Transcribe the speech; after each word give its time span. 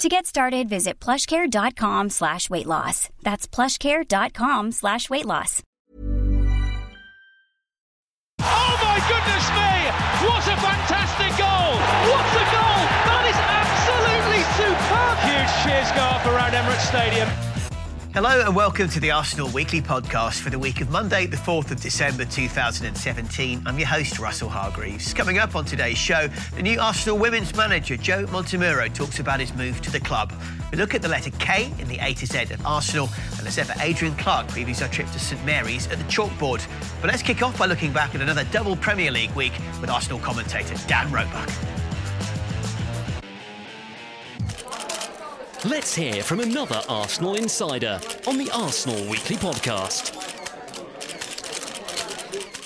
To 0.00 0.08
get 0.08 0.24
started, 0.24 0.66
visit 0.66 0.98
plushcare.com 0.98 2.08
slash 2.08 2.48
weight 2.48 2.64
loss. 2.64 3.10
That's 3.22 3.46
plushcare.com 3.46 4.72
slash 4.72 5.10
weight 5.10 5.26
loss. 5.26 5.62
Oh 8.40 8.72
my 8.80 8.96
goodness 9.12 9.46
me! 9.52 9.72
What 10.24 10.40
a 10.48 10.56
fantastic 10.56 11.36
goal! 11.36 11.76
What 12.08 12.32
a 12.32 12.44
goal! 12.48 12.80
That 13.12 13.24
is 13.28 13.36
absolutely 13.60 14.42
superb! 14.56 15.16
Huge 15.28 15.52
cheers 15.68 15.92
go 15.92 16.00
up 16.00 16.24
around 16.24 16.52
Emirates 16.56 16.88
Stadium. 16.88 17.49
Hello 18.12 18.42
and 18.44 18.56
welcome 18.56 18.88
to 18.88 18.98
the 18.98 19.12
Arsenal 19.12 19.48
Weekly 19.50 19.80
Podcast 19.80 20.40
for 20.40 20.50
the 20.50 20.58
week 20.58 20.80
of 20.80 20.90
Monday, 20.90 21.26
the 21.26 21.36
4th 21.36 21.70
of 21.70 21.80
December 21.80 22.24
2017. 22.24 23.62
I'm 23.64 23.78
your 23.78 23.86
host, 23.86 24.18
Russell 24.18 24.48
Hargreaves. 24.48 25.14
Coming 25.14 25.38
up 25.38 25.54
on 25.54 25.64
today's 25.64 25.96
show, 25.96 26.26
the 26.56 26.62
new 26.62 26.80
Arsenal 26.80 27.18
women's 27.18 27.54
manager, 27.54 27.96
Joe 27.96 28.26
Montemurro, 28.26 28.92
talks 28.92 29.20
about 29.20 29.38
his 29.38 29.54
move 29.54 29.80
to 29.82 29.92
the 29.92 30.00
club. 30.00 30.32
We 30.72 30.78
look 30.78 30.92
at 30.92 31.02
the 31.02 31.08
letter 31.08 31.30
K 31.38 31.72
in 31.78 31.86
the 31.86 31.98
A 32.00 32.14
to 32.14 32.26
Z 32.26 32.52
of 32.52 32.66
Arsenal, 32.66 33.08
and 33.38 33.46
as 33.46 33.58
ever, 33.58 33.74
Adrian 33.78 34.16
Clark 34.16 34.48
previews 34.48 34.82
our 34.82 34.88
trip 34.88 35.08
to 35.12 35.20
St 35.20 35.42
Mary's 35.46 35.86
at 35.86 35.98
the 35.98 36.04
chalkboard. 36.04 36.66
But 37.00 37.10
let's 37.10 37.22
kick 37.22 37.44
off 37.44 37.56
by 37.56 37.66
looking 37.66 37.92
back 37.92 38.16
at 38.16 38.20
another 38.20 38.42
double 38.50 38.74
Premier 38.74 39.12
League 39.12 39.30
week 39.36 39.52
with 39.80 39.88
Arsenal 39.88 40.18
commentator 40.18 40.74
Dan 40.88 41.12
Roebuck. 41.12 41.48
Let's 45.66 45.94
hear 45.94 46.22
from 46.22 46.40
another 46.40 46.80
Arsenal 46.88 47.34
insider 47.34 48.00
on 48.26 48.38
the 48.38 48.50
Arsenal 48.50 48.98
Weekly 49.10 49.36
Podcast. 49.36 50.16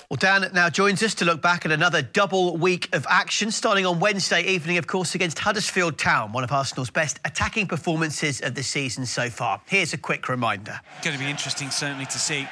Well, 0.08 0.16
Dan 0.16 0.48
now 0.54 0.70
joins 0.70 1.02
us 1.02 1.12
to 1.16 1.24
look 1.24 1.42
back 1.42 1.66
at 1.66 1.72
another 1.72 2.02
double 2.02 2.56
week 2.56 2.94
of 2.94 3.04
action, 3.10 3.50
starting 3.50 3.84
on 3.84 3.98
Wednesday 3.98 4.42
evening, 4.42 4.78
of 4.78 4.86
course, 4.86 5.16
against 5.16 5.40
Huddersfield 5.40 5.98
Town, 5.98 6.32
one 6.32 6.44
of 6.44 6.52
Arsenal's 6.52 6.88
best 6.88 7.18
attacking 7.24 7.66
performances 7.66 8.40
of 8.40 8.54
the 8.54 8.62
season 8.62 9.06
so 9.06 9.28
far. 9.28 9.60
Here's 9.66 9.92
a 9.92 9.98
quick 9.98 10.28
reminder. 10.28 10.78
Going 11.02 11.18
to 11.18 11.24
be 11.24 11.28
interesting, 11.28 11.70
certainly, 11.70 12.06
to 12.06 12.18
see 12.20 12.42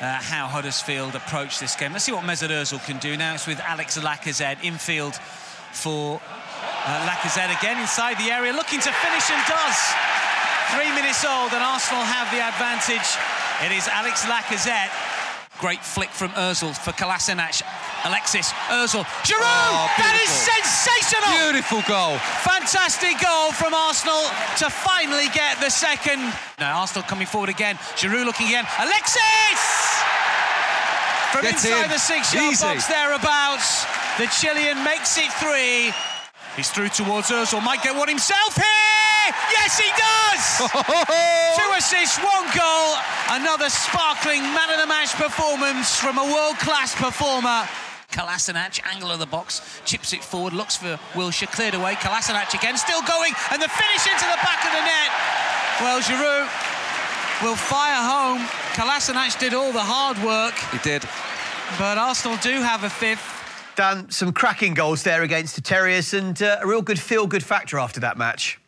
uh, 0.00 0.14
how 0.18 0.46
Huddersfield 0.46 1.16
approach 1.16 1.58
this 1.58 1.74
game. 1.74 1.90
Let's 1.90 2.04
see 2.04 2.12
what 2.12 2.22
Mesut 2.22 2.50
Ozil 2.50 2.84
can 2.86 2.98
do. 2.98 3.16
Now 3.16 3.34
it's 3.34 3.48
with 3.48 3.58
Alex 3.58 3.98
Lacazette 3.98 4.62
infield 4.62 5.16
for 5.72 6.20
uh, 6.86 7.06
Lacazette 7.08 7.52
again 7.56 7.80
inside 7.80 8.16
the 8.18 8.30
area, 8.30 8.52
looking 8.52 8.80
to 8.80 8.92
finish 8.92 9.26
and 9.30 9.42
does. 9.46 9.78
Three 10.72 10.90
minutes 10.94 11.24
old, 11.24 11.52
and 11.52 11.62
Arsenal 11.62 12.04
have 12.04 12.30
the 12.30 12.40
advantage. 12.40 13.08
It 13.66 13.72
is 13.74 13.88
Alex 13.88 14.24
Lacazette. 14.24 14.92
Great 15.58 15.84
flick 15.84 16.08
from 16.08 16.30
Ozil 16.40 16.72
for 16.72 16.92
Kolasinac. 16.92 17.60
Alexis, 18.04 18.48
Ozil, 18.72 19.04
Giroud! 19.28 19.44
Oh, 19.44 19.92
that 20.00 20.16
is 20.16 20.32
sensational! 20.32 21.28
Beautiful 21.36 21.84
goal. 21.84 22.16
Fantastic 22.40 23.20
goal 23.20 23.52
from 23.52 23.74
Arsenal 23.76 24.24
to 24.56 24.72
finally 24.72 25.28
get 25.36 25.60
the 25.60 25.68
second. 25.68 26.32
Now 26.56 26.80
Arsenal 26.80 27.04
coming 27.04 27.26
forward 27.26 27.50
again. 27.50 27.76
Giroud 28.00 28.24
looking 28.24 28.48
again. 28.48 28.64
Alexis! 28.80 29.60
From 31.28 31.42
Gets 31.42 31.60
inside 31.62 31.84
in. 31.84 31.90
the 31.92 31.98
six-yard 31.98 32.56
box 32.58 32.86
thereabouts, 32.88 33.84
the 34.16 34.26
Chilean 34.32 34.82
makes 34.82 35.18
it 35.18 35.28
three. 35.36 35.92
He's 36.56 36.70
through 36.70 36.88
towards 36.90 37.30
Ozil. 37.30 37.62
Might 37.62 37.82
get 37.82 37.94
one 37.96 38.08
himself 38.08 38.54
here. 38.56 39.34
Yes, 39.52 39.78
he 39.78 39.90
does. 39.96 40.44
Two 41.56 41.70
assists, 41.78 42.18
one 42.18 42.46
goal. 42.56 42.96
Another 43.30 43.68
sparkling 43.68 44.42
man 44.42 44.70
of 44.70 44.80
the 44.80 44.86
match 44.86 45.12
performance 45.14 45.96
from 45.96 46.18
a 46.18 46.24
world-class 46.24 46.94
performer. 46.96 47.68
Kolasinac, 48.10 48.80
angle 48.92 49.12
of 49.12 49.20
the 49.20 49.26
box, 49.26 49.80
chips 49.84 50.12
it 50.12 50.24
forward, 50.24 50.52
looks 50.52 50.76
for 50.76 50.98
Wilshere, 51.14 51.46
cleared 51.52 51.74
away. 51.74 51.94
Kolasinac 51.94 52.52
again, 52.58 52.76
still 52.76 53.02
going, 53.02 53.32
and 53.52 53.62
the 53.62 53.68
finish 53.68 54.04
into 54.10 54.24
the 54.26 54.40
back 54.42 54.64
of 54.66 54.72
the 54.72 54.82
net. 54.82 55.10
Well, 55.80 56.00
Giroud 56.00 56.48
will 57.42 57.54
fire 57.54 58.02
home. 58.02 58.44
Kolasinac 58.74 59.38
did 59.38 59.54
all 59.54 59.70
the 59.72 59.78
hard 59.82 60.18
work, 60.24 60.54
He 60.72 60.78
did. 60.78 61.02
but 61.78 61.98
Arsenal 61.98 62.36
do 62.38 62.60
have 62.62 62.82
a 62.82 62.90
fifth. 62.90 63.39
Dan, 63.76 64.10
some 64.10 64.32
cracking 64.32 64.74
goals 64.74 65.02
there 65.02 65.22
against 65.22 65.54
the 65.54 65.62
Terriers 65.62 66.12
and 66.12 66.40
uh, 66.42 66.58
a 66.60 66.66
real 66.66 66.82
good 66.82 66.98
feel-good 66.98 67.42
factor 67.42 67.78
after 67.78 68.00
that 68.00 68.18
match. 68.18 68.58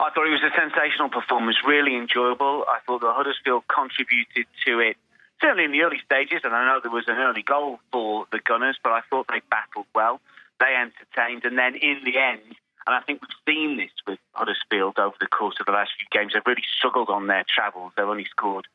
I 0.00 0.10
thought 0.10 0.26
it 0.26 0.30
was 0.30 0.42
a 0.42 0.54
sensational 0.58 1.08
performance, 1.08 1.56
really 1.66 1.96
enjoyable. 1.96 2.64
I 2.68 2.80
thought 2.86 3.00
that 3.02 3.12
Huddersfield 3.14 3.64
contributed 3.68 4.46
to 4.66 4.80
it, 4.80 4.96
certainly 5.40 5.64
in 5.64 5.72
the 5.72 5.82
early 5.82 6.00
stages, 6.04 6.40
and 6.44 6.54
I 6.54 6.66
know 6.66 6.80
there 6.82 6.90
was 6.90 7.06
an 7.06 7.18
early 7.18 7.42
goal 7.42 7.78
for 7.92 8.26
the 8.32 8.40
Gunners, 8.40 8.78
but 8.82 8.92
I 8.92 9.00
thought 9.08 9.28
they 9.28 9.40
battled 9.48 9.86
well. 9.94 10.20
They 10.58 10.74
entertained, 10.74 11.44
and 11.44 11.56
then 11.56 11.76
in 11.76 12.00
the 12.04 12.18
end, 12.18 12.56
and 12.86 12.96
I 12.96 13.00
think 13.00 13.22
we've 13.22 13.54
seen 13.54 13.76
this 13.76 13.92
with 14.06 14.18
Huddersfield 14.32 14.98
over 14.98 15.14
the 15.20 15.28
course 15.28 15.56
of 15.60 15.66
the 15.66 15.72
last 15.72 15.92
few 15.96 16.06
games, 16.10 16.32
they've 16.34 16.42
really 16.46 16.64
struggled 16.76 17.08
on 17.08 17.28
their 17.28 17.44
travels. 17.48 17.92
They've 17.96 18.06
only 18.06 18.24
scored, 18.24 18.66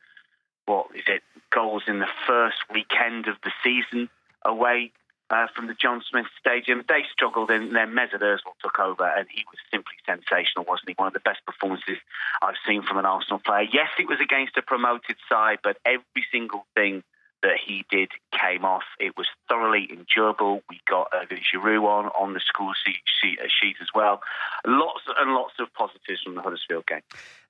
what 0.66 0.88
is 0.96 1.04
it, 1.08 1.24
goals 1.50 1.84
in 1.88 2.00
the 2.00 2.08
first 2.26 2.58
weekend 2.74 3.28
of 3.28 3.36
the 3.44 3.52
season 3.64 4.10
away 4.46 4.92
uh, 5.30 5.48
from 5.56 5.68
the 5.68 5.74
John 5.74 6.02
Smith 6.10 6.28
Stadium. 6.40 6.84
They 6.88 7.04
struggled, 7.12 7.50
and 7.50 7.76
then 7.76 7.94
Mesut 7.94 8.22
Ozil 8.22 8.56
took 8.64 8.80
over, 8.80 9.06
and 9.06 9.28
he 9.30 9.44
was 9.48 9.60
simply 9.72 9.96
sensational, 10.06 10.66
wasn't 10.68 10.90
he? 10.90 10.96
One 10.98 11.08
of 11.08 11.14
the 11.14 11.20
best 11.20 11.46
performances 11.46 11.98
I've 12.42 12.60
seen 12.68 12.84
from 12.84 12.98
an 12.98 13.06
Arsenal 13.06 13.40
player. 13.40 13.68
Yes, 13.72 13.90
it 14.00 14.08
was 14.08 14.20
against 14.22 14.58
a 14.58 14.62
promoted 14.62 15.18
side, 15.30 15.60
but 15.64 15.78
every 15.86 16.26
single 16.32 16.66
thing 16.76 17.04
that 17.44 17.58
he 17.64 17.86
did 17.90 18.10
came 18.32 18.66
off. 18.66 18.84
It 19.00 19.16
was 19.18 19.28
thoroughly 19.48 19.88
enjoyable. 19.92 20.62
We 20.70 20.82
got 20.90 21.08
uh, 21.14 21.26
Giroud 21.26 21.84
on 21.84 22.06
on 22.08 22.34
the 22.34 22.40
score 22.40 22.74
sheet, 22.86 23.02
sheet, 23.22 23.40
uh, 23.40 23.48
sheet 23.48 23.76
as 23.82 23.88
well. 23.94 24.22
Lots 24.66 25.02
and 25.18 25.34
lots 25.34 25.54
of 25.60 25.74
positives 25.74 26.22
from 26.24 26.36
the 26.36 26.42
Huddersfield 26.42 26.86
game. 26.88 27.02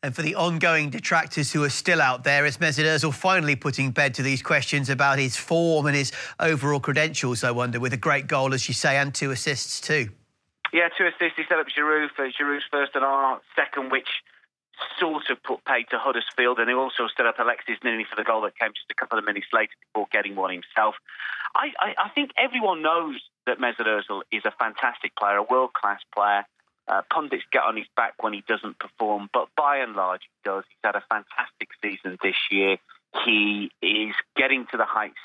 And 0.03 0.15
for 0.15 0.21
the 0.21 0.35
ongoing 0.35 0.89
detractors 0.89 1.51
who 1.51 1.63
are 1.63 1.69
still 1.69 2.01
out 2.01 2.23
there, 2.23 2.45
is 2.45 2.57
Mesut 2.57 2.85
Ozil 2.85 3.13
finally 3.13 3.55
putting 3.55 3.91
bed 3.91 4.13
to 4.15 4.23
these 4.23 4.41
questions 4.41 4.89
about 4.89 5.17
his 5.17 5.35
form 5.35 5.87
and 5.87 5.95
his 5.95 6.11
overall 6.39 6.79
credentials, 6.79 7.43
I 7.43 7.51
wonder, 7.51 7.79
with 7.79 7.93
a 7.93 7.97
great 7.97 8.27
goal, 8.27 8.53
as 8.53 8.67
you 8.67 8.73
say, 8.73 8.97
and 8.97 9.13
two 9.13 9.31
assists 9.31 9.81
too. 9.81 10.09
Yeah, 10.73 10.89
two 10.97 11.07
assists. 11.07 11.37
He 11.37 11.43
set 11.47 11.59
up 11.59 11.67
Giroud 11.67 12.09
for 12.15 12.29
Giroud's 12.29 12.65
first 12.69 12.91
and 12.95 13.03
our 13.03 13.41
second, 13.55 13.89
which 13.89 14.09
sort 14.99 15.29
of 15.29 15.41
put 15.43 15.63
paid 15.65 15.85
to 15.91 15.97
Huddersfield, 15.97 16.59
and 16.59 16.69
he 16.69 16.75
also 16.75 17.07
set 17.15 17.25
up 17.25 17.39
Alexis 17.39 17.77
Nini 17.83 18.05
for 18.09 18.15
the 18.15 18.23
goal 18.23 18.41
that 18.41 18.57
came 18.57 18.69
just 18.69 18.89
a 18.91 18.93
couple 18.93 19.17
of 19.17 19.25
minutes 19.25 19.47
later 19.53 19.73
before 19.93 20.07
getting 20.11 20.35
one 20.35 20.51
himself. 20.51 20.95
I, 21.55 21.71
I, 21.79 21.95
I 22.05 22.09
think 22.09 22.31
everyone 22.37 22.81
knows 22.81 23.19
that 23.45 23.59
Mesut 23.59 23.87
Ozil 23.87 24.21
is 24.31 24.43
a 24.45 24.51
fantastic 24.51 25.15
player, 25.15 25.37
a 25.37 25.43
world-class 25.43 26.01
player. 26.13 26.45
Uh, 26.87 27.01
pundits 27.11 27.43
get 27.51 27.63
on 27.63 27.75
his 27.75 27.87
back 27.95 28.13
when 28.21 28.33
he 28.33 28.43
doesn't 28.47 28.79
perform, 28.79 29.29
but 29.33 29.47
by 29.57 29.77
and 29.77 29.93
large 29.95 30.21
he 30.21 30.49
does. 30.49 30.63
He's 30.69 30.77
had 30.83 30.95
a 30.95 31.03
fantastic 31.09 31.69
season 31.81 32.17
this 32.23 32.37
year. 32.49 32.77
He 33.25 33.71
is 33.81 34.15
getting 34.35 34.67
to 34.71 34.77
the 34.77 34.85
heights 34.85 35.19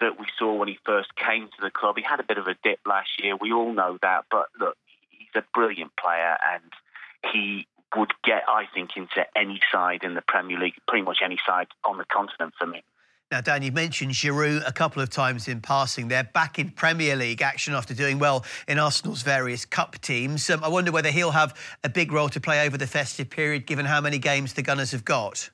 that 0.00 0.18
we 0.18 0.26
saw 0.38 0.54
when 0.54 0.68
he 0.68 0.78
first 0.84 1.14
came 1.16 1.46
to 1.46 1.62
the 1.62 1.70
club. 1.70 1.96
He 1.96 2.02
had 2.02 2.20
a 2.20 2.24
bit 2.24 2.38
of 2.38 2.46
a 2.46 2.56
dip 2.62 2.80
last 2.86 3.22
year. 3.22 3.36
We 3.36 3.52
all 3.52 3.72
know 3.72 3.98
that. 4.02 4.24
But 4.30 4.46
look, 4.58 4.76
he's 5.10 5.28
a 5.34 5.44
brilliant 5.54 5.92
player 5.96 6.36
and 6.52 7.32
he 7.32 7.66
would 7.96 8.12
get, 8.24 8.42
I 8.48 8.64
think, 8.72 8.96
into 8.96 9.24
any 9.36 9.60
side 9.72 10.04
in 10.04 10.14
the 10.14 10.22
Premier 10.22 10.58
League, 10.58 10.74
pretty 10.86 11.04
much 11.04 11.18
any 11.24 11.38
side 11.46 11.68
on 11.84 11.98
the 11.98 12.04
continent 12.04 12.54
for 12.58 12.66
me. 12.66 12.82
Now, 13.30 13.40
Dan, 13.40 13.62
you 13.62 13.70
mentioned 13.70 14.10
Giroud 14.10 14.66
a 14.66 14.72
couple 14.72 15.00
of 15.00 15.08
times 15.08 15.46
in 15.46 15.60
passing. 15.60 16.08
They're 16.08 16.24
back 16.24 16.58
in 16.58 16.70
Premier 16.70 17.14
League 17.14 17.42
action 17.42 17.74
after 17.74 17.94
doing 17.94 18.18
well 18.18 18.44
in 18.66 18.76
Arsenal's 18.80 19.22
various 19.22 19.64
cup 19.64 20.00
teams. 20.00 20.50
Um, 20.50 20.64
I 20.64 20.68
wonder 20.68 20.90
whether 20.90 21.10
he'll 21.10 21.30
have 21.30 21.56
a 21.84 21.88
big 21.88 22.10
role 22.10 22.28
to 22.30 22.40
play 22.40 22.66
over 22.66 22.76
the 22.76 22.88
festive 22.88 23.30
period, 23.30 23.66
given 23.66 23.86
how 23.86 24.00
many 24.00 24.18
games 24.18 24.54
the 24.54 24.62
Gunners 24.62 24.90
have 24.90 25.04
got. 25.04 25.48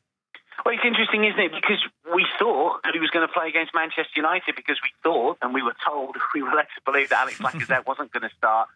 Well, 0.65 0.75
it's 0.75 0.85
interesting, 0.87 1.25
isn't 1.25 1.38
it? 1.38 1.53
Because 1.53 1.85
we 2.15 2.25
thought 2.38 2.81
that 2.85 2.94
he 2.94 2.99
was 2.99 3.11
going 3.11 3.27
to 3.27 3.33
play 3.33 3.49
against 3.49 3.75
Manchester 3.75 4.17
United 4.17 4.56
because 4.56 4.79
we 4.83 4.88
thought, 5.03 5.37
and 5.43 5.53
we 5.53 5.62
were 5.62 5.77
told, 5.87 6.17
we 6.35 6.43
were 6.43 6.55
led 6.55 6.67
to 6.75 6.91
believe 6.91 7.11
that 7.11 7.21
Alex 7.21 7.38
Lacazette 7.38 7.87
wasn't 7.87 8.11
going 8.11 8.23
to 8.29 8.35
start. 8.38 8.69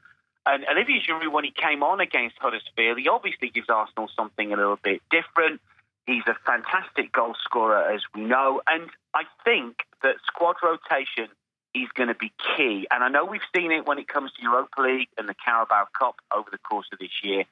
And 0.47 0.65
Olivier 0.71 1.01
Giroud, 1.07 1.33
when 1.33 1.45
he 1.45 1.51
came 1.51 1.83
on 1.83 2.01
against 2.01 2.37
Huddersfield, 2.39 2.99
he 2.99 3.09
obviously 3.09 3.51
gives 3.51 3.69
Arsenal 3.69 4.09
something 4.17 4.53
a 4.53 4.57
little 4.57 4.79
bit 4.83 5.03
different. 5.11 5.61
He's 6.07 6.27
a 6.27 6.35
fantastic 6.47 7.13
goal 7.13 7.35
scorer, 7.45 7.83
as 7.93 8.01
we 8.15 8.23
know. 8.23 8.63
And 8.67 8.89
I 9.15 9.25
think 9.45 9.77
that 10.03 10.17
squad 10.27 10.57
rotation 10.63 11.29
is 11.75 11.89
going 11.95 12.09
to 12.09 12.15
be 12.15 12.33
key. 12.57 12.87
And 12.91 13.05
I 13.05 13.09
know 13.09 13.25
we've 13.25 13.41
seen 13.55 13.71
it 13.71 13.87
when 13.87 13.99
it 13.99 14.09
comes 14.09 14.33
to 14.33 14.43
Europa 14.43 14.81
League 14.81 15.09
and 15.19 15.29
the 15.29 15.35
Carabao 15.35 15.87
Cup 15.97 16.17
over 16.35 16.49
the 16.51 16.59
course 16.59 16.87
of 16.93 16.99
this 16.99 17.23
year. 17.23 17.45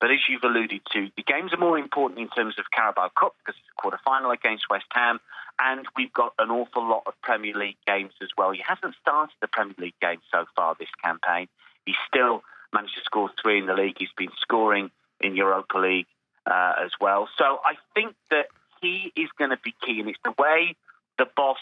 But 0.00 0.10
as 0.10 0.20
you've 0.28 0.44
alluded 0.44 0.82
to, 0.92 1.10
the 1.16 1.22
games 1.22 1.52
are 1.52 1.58
more 1.58 1.78
important 1.78 2.20
in 2.20 2.28
terms 2.28 2.58
of 2.58 2.66
Carabao 2.70 3.10
Cup 3.18 3.34
because 3.38 3.58
it's 3.58 3.68
a 3.76 3.80
quarter 3.80 3.98
final 4.04 4.30
against 4.30 4.68
West 4.68 4.86
Ham, 4.92 5.20
and 5.58 5.86
we've 5.96 6.12
got 6.12 6.34
an 6.38 6.50
awful 6.50 6.86
lot 6.86 7.04
of 7.06 7.14
Premier 7.22 7.54
League 7.54 7.78
games 7.86 8.12
as 8.20 8.28
well. 8.36 8.50
He 8.50 8.62
hasn't 8.66 8.94
started 9.00 9.34
the 9.40 9.48
Premier 9.48 9.74
League 9.78 9.98
game 10.02 10.20
so 10.30 10.44
far 10.54 10.76
this 10.78 10.88
campaign. 11.02 11.48
He's 11.86 11.96
still 12.06 12.42
managed 12.72 12.94
to 12.96 13.00
score 13.04 13.30
three 13.42 13.58
in 13.58 13.66
the 13.66 13.74
league. 13.74 13.96
He's 13.98 14.12
been 14.16 14.32
scoring 14.40 14.90
in 15.20 15.36
Europa 15.36 15.78
League 15.78 16.06
uh, 16.46 16.74
as 16.84 16.90
well. 17.00 17.28
So 17.38 17.60
I 17.64 17.74
think 17.94 18.14
that 18.30 18.46
he 18.82 19.12
is 19.16 19.28
going 19.38 19.50
to 19.50 19.58
be 19.62 19.74
key, 19.84 20.00
and 20.00 20.08
it's 20.08 20.18
the 20.24 20.34
way 20.38 20.76
the 21.18 21.26
boss 21.36 21.58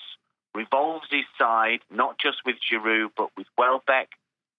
revolves 0.55 1.06
his 1.11 1.25
side, 1.38 1.81
not 1.91 2.19
just 2.19 2.38
with 2.44 2.56
Giroud, 2.56 3.11
but 3.17 3.31
with 3.37 3.47
Welbeck, 3.56 4.09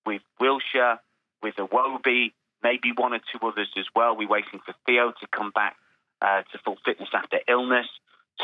with 0.06 0.22
Wilshere, 0.42 1.00
with 1.42 1.56
Iwobi, 1.56 2.34
maybe 2.64 2.92
one 2.96 3.14
or 3.14 3.20
two 3.20 3.46
others 3.46 3.70
as 3.78 3.86
well. 3.96 4.16
We're 4.16 4.28
waiting 4.28 4.60
for 4.66 4.74
Theo 4.86 5.12
to 5.12 5.28
come 5.32 5.52
back 5.52 5.76
uh, 6.22 6.44
to 6.52 6.58
full 6.64 6.78
fitness 6.86 7.10
after 7.14 7.40
illness. 7.48 7.88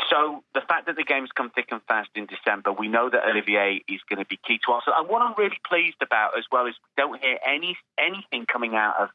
So 0.08 0.42
the 0.54 0.62
fact 0.62 0.86
that 0.86 0.96
the 0.96 1.04
games 1.04 1.30
come 1.34 1.50
thick 1.50 1.68
and 1.70 1.82
fast 1.82 2.10
in 2.14 2.26
December, 2.26 2.72
we 2.72 2.88
know 2.88 3.10
that 3.10 3.24
Olivier 3.28 3.84
is 3.88 4.00
going 4.08 4.18
to 4.18 4.24
be 4.24 4.38
key 4.46 4.58
to 4.66 4.72
us. 4.72 4.84
And 4.86 5.08
what 5.08 5.20
I'm 5.20 5.34
really 5.36 5.60
pleased 5.68 6.00
about 6.00 6.36
as 6.38 6.44
well 6.50 6.66
is 6.66 6.74
we 6.82 7.02
don't 7.02 7.22
hear 7.22 7.38
any 7.46 7.76
anything 7.98 8.46
coming 8.46 8.74
out 8.74 8.96
of 8.98 9.08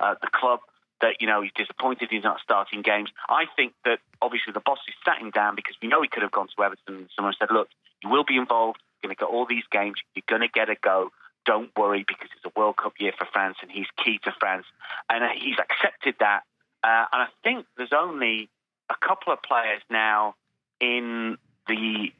uh, 0.00 0.14
the 0.20 0.28
club 0.32 0.60
that 1.00 1.20
you 1.20 1.26
know 1.26 1.42
he's 1.42 1.52
disappointed 1.54 2.08
he's 2.10 2.24
not 2.24 2.40
starting 2.42 2.82
games. 2.82 3.10
I 3.28 3.46
think 3.56 3.74
that 3.84 4.00
obviously 4.20 4.52
the 4.52 4.60
boss 4.60 4.78
is 4.88 4.94
sat 5.04 5.18
him 5.18 5.30
down 5.30 5.54
because 5.54 5.76
we 5.80 5.88
know 5.88 6.02
he 6.02 6.08
could 6.08 6.22
have 6.22 6.32
gone 6.32 6.48
to 6.48 6.62
Everton 6.62 6.96
and 6.96 7.08
someone 7.14 7.34
said, 7.38 7.50
"Look, 7.52 7.68
you 8.02 8.08
will 8.08 8.24
be 8.24 8.36
involved. 8.36 8.80
You're 9.02 9.08
going 9.08 9.16
to 9.16 9.20
get 9.20 9.28
all 9.28 9.46
these 9.46 9.64
games. 9.70 9.96
You're 10.14 10.24
going 10.26 10.42
to 10.42 10.48
get 10.48 10.68
a 10.68 10.76
go. 10.82 11.10
Don't 11.46 11.70
worry 11.76 12.04
because 12.06 12.28
it's 12.34 12.44
a 12.44 12.58
World 12.58 12.76
Cup 12.76 12.94
year 12.98 13.12
for 13.16 13.26
France 13.32 13.58
and 13.62 13.70
he's 13.70 13.86
key 14.02 14.18
to 14.24 14.32
France." 14.40 14.66
And 15.08 15.22
uh, 15.22 15.28
he's 15.38 15.58
accepted 15.58 16.16
that. 16.18 16.42
Uh, 16.82 17.06
and 17.12 17.22
I 17.22 17.28
think 17.42 17.66
there's 17.76 17.92
only 17.96 18.48
a 18.90 18.94
couple 19.06 19.32
of 19.32 19.42
players 19.42 19.82
now 19.90 20.34
in 20.80 21.36
the 21.66 22.12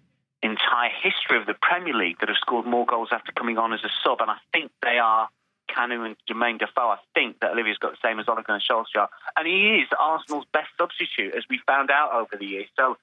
entire 0.42 0.90
history 1.02 1.38
of 1.38 1.46
the 1.46 1.54
Premier 1.60 1.94
League 1.94 2.18
that 2.20 2.28
have 2.28 2.38
scored 2.38 2.66
more 2.66 2.86
goals 2.86 3.08
after 3.12 3.32
coming 3.32 3.58
on 3.58 3.72
as 3.72 3.80
a 3.84 3.90
sub, 4.02 4.20
and 4.20 4.30
I 4.30 4.36
think 4.52 4.70
they 4.82 4.98
are 4.98 5.28
Kanu 5.70 6.04
and 6.04 6.16
Jermaine 6.28 6.58
Defoe. 6.58 6.90
I 6.90 6.98
think 7.14 7.40
that 7.40 7.52
Olivier's 7.52 7.78
got 7.78 7.92
the 7.92 7.98
same 8.02 8.20
as 8.20 8.28
Ole 8.28 8.42
Gunnar 8.46 8.60
Solskjaer, 8.60 9.08
and 9.36 9.46
he 9.46 9.80
is 9.80 9.88
Arsenal's 9.98 10.44
best 10.52 10.68
substitute, 10.78 11.34
as 11.34 11.44
we 11.48 11.60
found 11.66 11.90
out 11.90 12.12
over 12.12 12.36
the 12.38 12.46
years. 12.46 12.66
So 12.76 12.96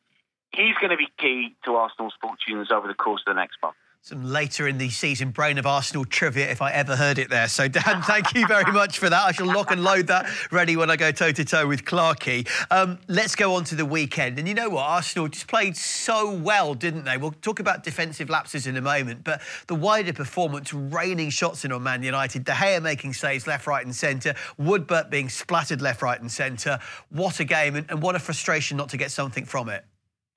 he's 0.52 0.76
going 0.80 0.92
to 0.92 0.98
be 0.98 1.10
key 1.18 1.56
to 1.66 1.76
Arsenal's 1.76 2.14
fortunes 2.22 2.72
over 2.72 2.88
the 2.88 2.94
course 2.94 3.24
of 3.26 3.34
the 3.34 3.40
next 3.40 3.58
month 3.62 3.76
some 4.04 4.24
later 4.24 4.68
in 4.68 4.80
the 4.80 4.90
season 4.90 5.30
brain 5.30 5.60
of 5.60 5.68
Arsenal 5.68 6.04
trivia 6.04 6.50
if 6.50 6.60
I 6.60 6.72
ever 6.72 6.96
heard 6.96 7.20
it 7.20 7.30
there. 7.30 7.48
So, 7.48 7.68
Dan, 7.68 8.02
thank 8.02 8.34
you 8.34 8.48
very 8.48 8.72
much 8.74 8.98
for 8.98 9.12
that. 9.12 9.26
I 9.26 9.32
shall 9.32 9.46
lock 9.46 9.70
and 9.70 9.84
load 9.84 10.08
that 10.08 10.28
ready 10.52 10.76
when 10.76 10.90
I 10.90 10.96
go 10.96 11.12
toe 11.12 11.32
to 11.32 11.46
toe 11.46 11.68
with 11.68 11.86
Clarkey. 11.86 12.50
Um, 12.72 12.98
let's 13.08 13.36
go 13.36 13.54
on 13.54 13.64
to 13.66 13.76
the 13.76 13.86
weekend. 13.86 14.40
And 14.40 14.48
you 14.48 14.56
know 14.56 14.70
what? 14.70 14.82
Arsenal 14.82 15.28
just 15.28 15.48
played 15.48 15.78
so 15.78 16.34
well, 16.34 16.74
didn't 16.74 17.06
they? 17.06 17.18
We'll 17.18 17.36
talk 17.44 17.60
about 17.60 17.84
defensive 17.84 18.28
lapses 18.28 18.66
in 18.66 18.76
a 18.76 18.82
moment, 18.82 19.24
but 19.24 19.40
the 19.68 19.76
wider 19.76 20.14
performance, 20.14 20.74
raining 20.74 21.30
shots 21.30 21.64
in 21.64 21.72
on 21.72 21.84
Man 21.84 22.02
United, 22.02 22.44
De 22.44 22.54
Gea 22.54 22.82
making 22.82 23.14
saves 23.14 23.46
left, 23.46 23.68
right, 23.68 23.86
and 23.86 23.96
centre, 23.96 24.34
Woodbert 24.58 25.12
being 25.12 25.30
splattered 25.30 25.80
left, 25.80 26.02
right, 26.02 26.20
and 26.20 26.32
centre. 26.32 26.80
What 27.10 27.40
a 27.40 27.44
game, 27.44 27.76
and, 27.76 27.86
and 27.92 28.02
what 28.02 28.16
a 28.16 28.20
frustration 28.20 28.78
not 28.78 28.90
to 28.90 28.98
get 28.98 29.12
something 29.12 29.46
from 29.46 29.70
it. 29.70 29.86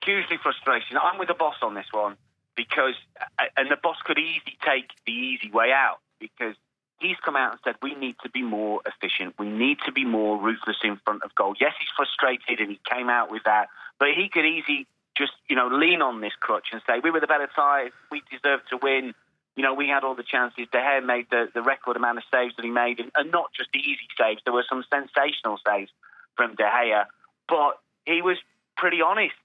Hugely 0.05 0.37
frustration. 0.43 0.97
I'm 1.01 1.17
with 1.17 1.29
the 1.29 1.33
boss 1.33 1.55
on 1.63 1.73
this 1.73 1.87
one 1.91 2.15
because, 2.55 2.95
uh, 3.39 3.45
and 3.57 3.69
the 3.69 3.77
boss 3.81 3.97
could 4.03 4.17
easily 4.17 4.57
take 4.65 4.89
the 5.05 5.11
easy 5.11 5.51
way 5.51 5.71
out 5.71 5.99
because 6.19 6.55
he's 6.99 7.17
come 7.23 7.35
out 7.35 7.51
and 7.51 7.59
said 7.63 7.75
we 7.81 7.95
need 7.95 8.15
to 8.23 8.29
be 8.29 8.41
more 8.41 8.81
efficient. 8.85 9.35
We 9.37 9.49
need 9.49 9.77
to 9.85 9.91
be 9.91 10.05
more 10.05 10.41
ruthless 10.41 10.77
in 10.83 10.97
front 11.03 11.23
of 11.23 11.35
goal. 11.35 11.55
Yes, 11.59 11.73
he's 11.79 11.89
frustrated 11.95 12.59
and 12.59 12.69
he 12.71 12.79
came 12.89 13.09
out 13.09 13.29
with 13.31 13.43
that, 13.45 13.67
but 13.99 14.09
he 14.15 14.29
could 14.29 14.45
easily 14.45 14.87
just 15.17 15.33
you 15.49 15.55
know 15.55 15.67
lean 15.67 16.01
on 16.01 16.19
this 16.21 16.33
crutch 16.39 16.67
and 16.71 16.81
say 16.85 16.99
we 17.03 17.11
were 17.11 17.19
the 17.19 17.27
better 17.27 17.49
side. 17.55 17.91
We 18.11 18.21
deserved 18.31 18.63
to 18.69 18.77
win. 18.81 19.13
You 19.55 19.63
know, 19.63 19.73
we 19.73 19.87
had 19.87 20.03
all 20.03 20.15
the 20.15 20.23
chances. 20.23 20.67
De 20.69 20.77
Gea 20.77 21.05
made 21.05 21.27
the, 21.31 21.47
the 21.53 21.61
record 21.61 21.95
amount 21.95 22.17
of 22.17 22.25
saves 22.29 22.53
that 22.57 22.65
he 22.65 22.71
made, 22.71 22.99
and, 22.99 23.09
and 23.15 23.31
not 23.31 23.51
just 23.55 23.69
the 23.71 23.79
easy 23.79 24.07
saves. 24.19 24.41
There 24.43 24.53
were 24.53 24.65
some 24.67 24.83
sensational 24.91 25.59
saves 25.65 25.91
from 26.35 26.55
De 26.55 26.63
Gea, 26.63 27.05
but 27.47 27.79
he 28.05 28.21
was 28.21 28.37
pretty 28.75 29.01
honest 29.01 29.35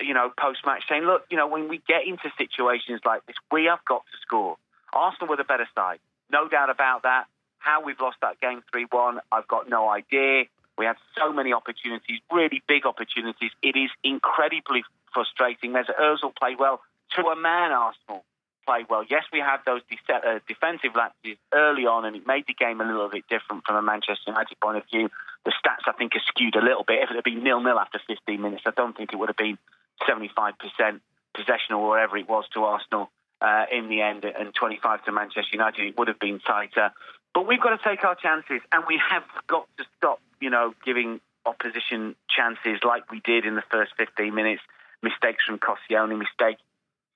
you 0.00 0.14
know, 0.14 0.30
post 0.38 0.60
match 0.66 0.84
saying, 0.88 1.04
look, 1.04 1.24
you 1.30 1.36
know, 1.36 1.46
when 1.46 1.68
we 1.68 1.80
get 1.86 2.06
into 2.06 2.30
situations 2.36 3.00
like 3.04 3.24
this, 3.26 3.36
we 3.52 3.66
have 3.66 3.80
got 3.86 4.04
to 4.10 4.16
score. 4.22 4.56
Arsenal 4.92 5.28
were 5.28 5.36
the 5.36 5.44
better 5.44 5.68
side, 5.74 5.98
no 6.30 6.48
doubt 6.48 6.70
about 6.70 7.02
that. 7.02 7.26
How 7.58 7.82
we've 7.82 8.00
lost 8.00 8.18
that 8.22 8.40
game 8.40 8.62
3 8.70 8.86
1, 8.90 9.20
I've 9.32 9.48
got 9.48 9.68
no 9.68 9.88
idea. 9.88 10.44
We 10.76 10.86
had 10.86 10.96
so 11.18 11.32
many 11.32 11.52
opportunities, 11.52 12.20
really 12.32 12.62
big 12.68 12.86
opportunities. 12.86 13.50
It 13.62 13.76
is 13.76 13.90
incredibly 14.04 14.84
frustrating. 15.12 15.72
There's 15.72 15.88
Ozil 15.88 16.34
played 16.36 16.58
well 16.58 16.80
to 17.16 17.22
a 17.26 17.36
man, 17.36 17.72
Arsenal 17.72 18.24
played 18.66 18.86
well. 18.88 19.04
Yes, 19.08 19.24
we 19.32 19.40
had 19.40 19.58
those 19.64 19.80
de- 19.88 20.14
uh, 20.14 20.40
defensive 20.46 20.94
lapses 20.94 21.36
early 21.52 21.86
on, 21.86 22.04
and 22.04 22.14
it 22.14 22.26
made 22.26 22.44
the 22.46 22.54
game 22.54 22.80
a 22.80 22.84
little 22.84 23.08
bit 23.08 23.24
different 23.28 23.64
from 23.66 23.76
a 23.76 23.82
Manchester 23.82 24.28
United 24.28 24.60
point 24.60 24.76
of 24.76 24.84
view. 24.92 25.08
The 25.48 25.54
stats, 25.64 25.88
I 25.88 25.92
think, 25.92 26.14
are 26.14 26.20
skewed 26.26 26.56
a 26.56 26.60
little 26.62 26.84
bit. 26.84 27.00
If 27.02 27.10
it 27.10 27.14
had 27.14 27.24
been 27.24 27.42
nil-nil 27.42 27.78
after 27.78 27.98
15 28.06 28.38
minutes, 28.38 28.64
I 28.66 28.70
don't 28.76 28.94
think 28.94 29.14
it 29.14 29.16
would 29.16 29.30
have 29.30 29.36
been 29.38 29.56
75% 30.06 31.00
possession 31.32 31.74
or 31.74 31.88
whatever 31.88 32.18
it 32.18 32.28
was 32.28 32.44
to 32.52 32.64
Arsenal 32.64 33.08
uh, 33.40 33.64
in 33.72 33.88
the 33.88 34.02
end, 34.02 34.26
and 34.26 34.54
25 34.54 35.06
to 35.06 35.12
Manchester 35.12 35.48
United. 35.52 35.86
It 35.86 35.96
would 35.96 36.08
have 36.08 36.18
been 36.18 36.38
tighter. 36.38 36.92
But 37.32 37.46
we've 37.46 37.62
got 37.62 37.70
to 37.70 37.82
take 37.82 38.04
our 38.04 38.14
chances, 38.14 38.60
and 38.72 38.84
we 38.86 39.00
have 39.08 39.22
got 39.46 39.66
to 39.78 39.84
stop, 39.96 40.20
you 40.38 40.50
know, 40.50 40.74
giving 40.84 41.18
opposition 41.46 42.14
chances 42.28 42.84
like 42.84 43.10
we 43.10 43.20
did 43.20 43.46
in 43.46 43.54
the 43.54 43.64
first 43.70 43.92
15 43.96 44.34
minutes. 44.34 44.60
Mistakes 45.02 45.44
from 45.46 45.58
Koscielny, 45.58 46.18
mistake 46.18 46.58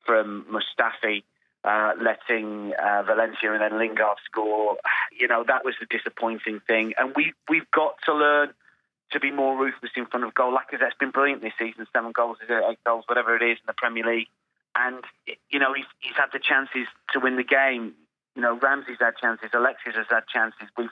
from 0.06 0.46
Mustafi 0.48 1.22
uh, 1.64 1.92
letting 2.00 2.72
uh, 2.74 3.02
Valencia 3.02 3.52
and 3.52 3.60
then 3.60 3.78
Lingard 3.78 4.18
score. 4.24 4.76
You 5.18 5.28
know, 5.28 5.44
that 5.46 5.64
was 5.64 5.74
the 5.80 5.86
disappointing 5.86 6.60
thing. 6.66 6.94
And 6.98 7.12
we, 7.14 7.32
we've 7.48 7.70
got 7.70 7.96
to 8.06 8.14
learn 8.14 8.52
to 9.12 9.20
be 9.20 9.30
more 9.30 9.56
ruthless 9.56 9.92
in 9.96 10.06
front 10.06 10.24
of 10.24 10.34
goal. 10.34 10.56
Lacazette's 10.56 10.96
been 10.98 11.10
brilliant 11.10 11.42
this 11.42 11.52
season, 11.58 11.86
seven 11.92 12.12
goals, 12.12 12.38
eight 12.48 12.78
goals, 12.84 13.04
whatever 13.06 13.36
it 13.36 13.42
is 13.42 13.58
in 13.58 13.66
the 13.66 13.74
Premier 13.74 14.04
League. 14.04 14.28
And, 14.74 15.04
you 15.50 15.58
know, 15.58 15.74
he's, 15.74 15.84
he's 16.00 16.16
had 16.16 16.28
the 16.32 16.38
chances 16.38 16.86
to 17.12 17.20
win 17.20 17.36
the 17.36 17.44
game. 17.44 17.92
You 18.34 18.42
know, 18.42 18.58
Ramsey's 18.58 18.96
had 19.00 19.16
chances, 19.20 19.50
Alexis 19.52 19.94
has 19.94 20.06
had 20.08 20.26
chances. 20.26 20.68
We've 20.78 20.88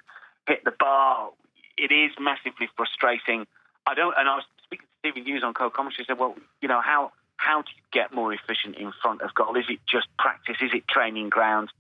hit 0.47 0.65
the 0.65 0.73
bar. 0.79 1.31
It 1.79 1.91
is 1.91 2.13
massively 2.21 2.69
frustrating. 2.77 3.47
I 3.87 3.95
don't, 3.95 4.15
and 4.19 4.29
I 4.29 4.37
was 4.37 4.45
speaking 4.65 4.85
to 4.85 5.09
Stephen 5.09 5.25
Hughes 5.27 5.43
on 5.43 5.55
co-commentary, 5.55 6.05
said, 6.07 6.19
well, 6.19 6.37
you 6.61 6.69
know, 6.69 6.83
how 6.83 7.13
how 7.41 7.63
do 7.63 7.69
you 7.75 7.83
get 7.91 8.15
more 8.15 8.35
efficient 8.35 8.77
in 8.77 8.93
front 9.01 9.23
of 9.23 9.35
goal? 9.35 9.57
Is 9.57 9.65
it 9.71 9.81
just 9.89 10.09
practice? 10.19 10.57
Is 10.61 10.73
it 10.75 10.87
training 10.87 11.31
ground? 11.31 11.71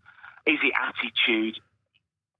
Is 0.46 0.58
it 0.62 0.72
attitude? 0.74 1.60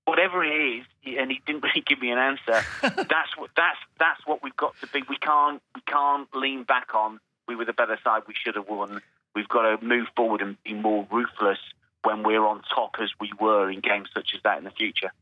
Whatever 0.06 0.42
it 0.42 0.78
is, 0.78 0.86
and 1.18 1.30
he 1.30 1.42
didn't 1.46 1.62
really 1.62 1.82
give 1.86 2.00
me 2.00 2.10
an 2.10 2.18
answer. 2.18 2.64
that's 2.82 3.36
what 3.36 3.50
that's 3.56 3.78
that's 3.98 4.26
what 4.26 4.42
we've 4.42 4.56
got 4.56 4.74
to 4.80 4.86
be. 4.86 5.02
We 5.08 5.18
can't 5.18 5.60
we 5.74 5.82
can't 5.82 6.28
lean 6.34 6.64
back 6.64 6.94
on. 6.94 7.20
We 7.46 7.56
were 7.56 7.66
the 7.66 7.74
better 7.74 7.98
side. 8.02 8.22
We 8.26 8.34
should 8.34 8.56
have 8.56 8.68
won. 8.68 9.02
We've 9.34 9.48
got 9.48 9.62
to 9.62 9.84
move 9.84 10.06
forward 10.16 10.40
and 10.40 10.56
be 10.64 10.72
more 10.72 11.06
ruthless 11.10 11.58
when 12.02 12.22
we're 12.22 12.44
on 12.46 12.62
top 12.74 12.96
as 13.00 13.10
we 13.20 13.30
were 13.40 13.70
in 13.70 13.80
games 13.80 14.08
such 14.14 14.30
as 14.34 14.40
that 14.42 14.58
in 14.58 14.64
the 14.64 14.70
future. 14.70 15.12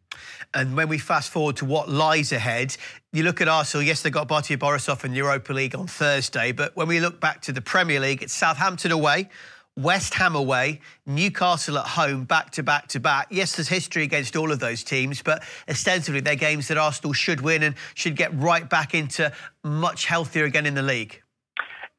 And 0.54 0.76
when 0.76 0.88
we 0.88 0.98
fast 0.98 1.30
forward 1.30 1.56
to 1.56 1.64
what 1.64 1.88
lies 1.88 2.32
ahead, 2.32 2.76
you 3.12 3.22
look 3.22 3.40
at 3.40 3.48
Arsenal, 3.48 3.84
yes, 3.84 4.02
they 4.02 4.10
got 4.10 4.28
Bate 4.28 4.58
Borisov 4.58 5.04
in 5.04 5.12
the 5.12 5.18
Europa 5.18 5.52
League 5.52 5.74
on 5.74 5.86
Thursday, 5.86 6.52
but 6.52 6.76
when 6.76 6.88
we 6.88 7.00
look 7.00 7.20
back 7.20 7.42
to 7.42 7.52
the 7.52 7.60
Premier 7.60 8.00
League, 8.00 8.22
it's 8.22 8.32
Southampton 8.32 8.92
away, 8.92 9.28
West 9.76 10.14
Ham 10.14 10.34
away, 10.34 10.80
Newcastle 11.06 11.78
at 11.78 11.86
home, 11.86 12.24
back 12.24 12.50
to 12.52 12.62
back 12.64 12.88
to 12.88 13.00
back. 13.00 13.28
Yes, 13.30 13.56
there's 13.56 13.68
history 13.68 14.02
against 14.02 14.34
all 14.34 14.50
of 14.50 14.58
those 14.58 14.82
teams, 14.82 15.22
but 15.22 15.44
ostensibly 15.68 16.20
they're 16.20 16.34
games 16.34 16.68
that 16.68 16.76
Arsenal 16.76 17.12
should 17.12 17.40
win 17.40 17.62
and 17.62 17.76
should 17.94 18.16
get 18.16 18.34
right 18.34 18.68
back 18.68 18.94
into 18.94 19.32
much 19.62 20.06
healthier 20.06 20.44
again 20.44 20.66
in 20.66 20.74
the 20.74 20.82
league. 20.82 21.22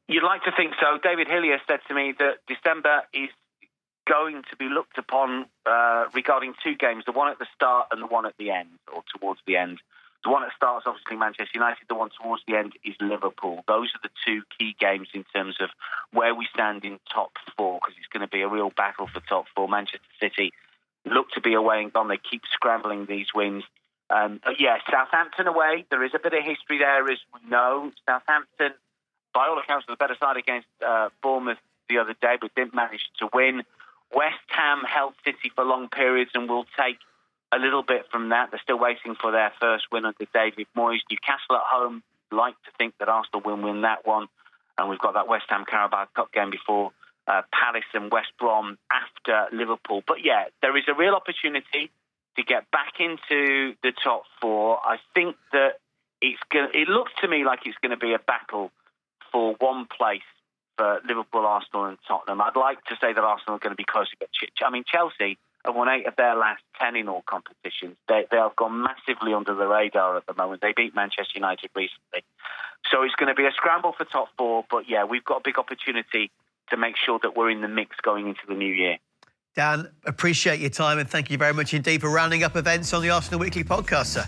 You'd 0.08 0.24
like 0.24 0.42
to 0.42 0.52
think 0.56 0.72
so. 0.80 0.98
David 1.02 1.28
Hillier 1.28 1.58
said 1.68 1.80
to 1.88 1.94
me 1.94 2.12
that 2.18 2.38
December 2.48 3.02
is 3.14 3.30
going 4.06 4.42
to 4.50 4.56
be 4.56 4.66
looked 4.66 4.98
upon 4.98 5.46
uh, 5.66 6.04
regarding 6.14 6.54
two 6.62 6.74
games, 6.74 7.04
the 7.06 7.12
one 7.12 7.30
at 7.30 7.38
the 7.38 7.46
start 7.54 7.88
and 7.92 8.02
the 8.02 8.06
one 8.06 8.26
at 8.26 8.34
the 8.38 8.50
end, 8.50 8.70
or 8.94 9.02
towards 9.14 9.40
the 9.46 9.56
end. 9.56 9.78
The 10.24 10.30
one 10.30 10.42
that 10.42 10.52
starts, 10.54 10.84
obviously, 10.86 11.16
Manchester 11.16 11.52
United. 11.54 11.88
The 11.88 11.94
one 11.94 12.10
towards 12.20 12.42
the 12.46 12.54
end 12.54 12.74
is 12.84 12.94
Liverpool. 13.00 13.64
Those 13.66 13.88
are 13.94 14.00
the 14.02 14.10
two 14.26 14.42
key 14.58 14.76
games 14.78 15.08
in 15.14 15.24
terms 15.34 15.56
of 15.60 15.70
where 16.12 16.34
we 16.34 16.46
stand 16.52 16.84
in 16.84 16.98
top 17.10 17.32
four, 17.56 17.80
because 17.80 17.94
it's 17.96 18.08
going 18.08 18.20
to 18.20 18.28
be 18.28 18.42
a 18.42 18.48
real 18.48 18.70
battle 18.76 19.06
for 19.06 19.20
top 19.20 19.46
four. 19.56 19.66
Manchester 19.66 20.00
City 20.20 20.52
look 21.06 21.30
to 21.30 21.40
be 21.40 21.54
away 21.54 21.80
and 21.80 21.90
gone. 21.90 22.08
They 22.08 22.18
keep 22.18 22.42
scrambling 22.52 23.06
these 23.06 23.28
wins. 23.34 23.64
Um, 24.10 24.40
yeah, 24.58 24.76
Southampton 24.90 25.46
away. 25.46 25.86
There 25.90 26.04
is 26.04 26.12
a 26.14 26.18
bit 26.18 26.34
of 26.34 26.44
history 26.44 26.78
there, 26.78 27.08
as 27.08 27.18
we 27.32 27.48
know. 27.48 27.90
Southampton, 28.06 28.72
by 29.32 29.46
all 29.46 29.58
accounts, 29.58 29.86
was 29.88 29.96
the 29.96 30.04
better 30.04 30.16
side 30.20 30.36
against 30.36 30.68
uh, 30.86 31.08
Bournemouth 31.22 31.58
the 31.88 31.98
other 31.98 32.14
day, 32.20 32.36
but 32.38 32.54
didn't 32.54 32.74
manage 32.74 33.08
to 33.20 33.28
win. 33.32 33.62
West 34.14 34.44
Ham 34.48 34.82
held 34.86 35.14
City 35.24 35.50
for 35.54 35.64
long 35.64 35.88
periods 35.88 36.30
and 36.34 36.48
will 36.48 36.66
take 36.78 36.98
a 37.52 37.58
little 37.58 37.82
bit 37.82 38.06
from 38.10 38.30
that. 38.30 38.50
They're 38.50 38.60
still 38.62 38.78
waiting 38.78 39.14
for 39.20 39.32
their 39.32 39.52
first 39.60 39.86
win 39.90 40.04
under 40.04 40.26
David 40.32 40.66
Moyes. 40.76 41.00
Newcastle 41.10 41.56
at 41.56 41.62
home 41.64 42.02
like 42.32 42.54
to 42.64 42.70
think 42.78 42.94
that 42.98 43.08
Arsenal 43.08 43.42
will 43.44 43.56
win 43.56 43.82
that 43.82 44.06
one. 44.06 44.26
And 44.78 44.88
we've 44.88 44.98
got 44.98 45.14
that 45.14 45.28
West 45.28 45.46
Ham 45.48 45.64
Carabao 45.68 46.06
Cup 46.14 46.32
game 46.32 46.50
before 46.50 46.92
uh, 47.26 47.42
Palace 47.52 47.84
and 47.94 48.10
West 48.10 48.32
Brom 48.38 48.78
after 48.90 49.54
Liverpool. 49.54 50.02
But 50.06 50.24
yeah, 50.24 50.44
there 50.62 50.76
is 50.76 50.84
a 50.88 50.94
real 50.94 51.14
opportunity 51.14 51.90
to 52.36 52.42
get 52.42 52.70
back 52.70 52.94
into 52.98 53.74
the 53.82 53.92
top 54.02 54.22
four. 54.40 54.78
I 54.84 54.96
think 55.14 55.36
that 55.52 55.80
it's 56.20 56.40
going 56.52 56.68
it 56.74 56.88
looks 56.88 57.12
to 57.20 57.28
me 57.28 57.44
like 57.44 57.60
it's 57.66 57.78
going 57.82 57.90
to 57.90 57.96
be 57.96 58.14
a 58.14 58.18
battle 58.18 58.70
for 59.32 59.54
one 59.58 59.86
place 59.86 60.22
for 60.80 60.98
Liverpool, 61.06 61.44
Arsenal, 61.44 61.84
and 61.84 61.98
Tottenham. 62.08 62.40
I'd 62.40 62.56
like 62.56 62.82
to 62.86 62.96
say 63.02 63.12
that 63.12 63.22
Arsenal 63.22 63.56
are 63.56 63.58
going 63.58 63.72
to 63.72 63.76
be 63.76 63.84
closer, 63.84 64.12
but 64.18 64.30
I 64.64 64.70
mean 64.70 64.84
Chelsea 64.90 65.36
have 65.66 65.74
won 65.74 65.90
eight 65.90 66.06
of 66.06 66.16
their 66.16 66.34
last 66.34 66.62
ten 66.80 66.96
in 66.96 67.06
all 67.06 67.22
competitions. 67.26 67.96
They, 68.08 68.24
they 68.30 68.38
have 68.38 68.56
gone 68.56 68.82
massively 68.82 69.34
under 69.34 69.54
the 69.54 69.66
radar 69.66 70.16
at 70.16 70.24
the 70.24 70.32
moment. 70.32 70.62
They 70.62 70.72
beat 70.74 70.94
Manchester 70.94 71.32
United 71.34 71.68
recently, 71.76 72.24
so 72.90 73.02
it's 73.02 73.14
going 73.14 73.28
to 73.28 73.34
be 73.34 73.44
a 73.44 73.52
scramble 73.52 73.92
for 73.92 74.06
top 74.06 74.28
four. 74.38 74.64
But 74.70 74.88
yeah, 74.88 75.04
we've 75.04 75.24
got 75.24 75.36
a 75.36 75.42
big 75.44 75.58
opportunity 75.58 76.30
to 76.70 76.78
make 76.78 76.96
sure 76.96 77.18
that 77.22 77.36
we're 77.36 77.50
in 77.50 77.60
the 77.60 77.68
mix 77.68 77.96
going 78.00 78.28
into 78.28 78.40
the 78.48 78.54
new 78.54 78.72
year. 78.72 78.96
Dan, 79.54 79.90
appreciate 80.06 80.60
your 80.60 80.70
time 80.70 80.98
and 80.98 81.10
thank 81.10 81.28
you 81.30 81.36
very 81.36 81.52
much 81.52 81.74
indeed 81.74 82.00
for 82.00 82.08
rounding 82.08 82.44
up 82.44 82.56
events 82.56 82.94
on 82.94 83.02
the 83.02 83.10
Arsenal 83.10 83.40
Weekly 83.40 83.64
podcast, 83.64 84.06
sir. 84.06 84.24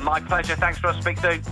My 0.00 0.20
pleasure. 0.20 0.56
Thanks 0.56 0.78
for 0.78 0.86
us. 0.86 1.02
Speak 1.02 1.18
soon. 1.18 1.42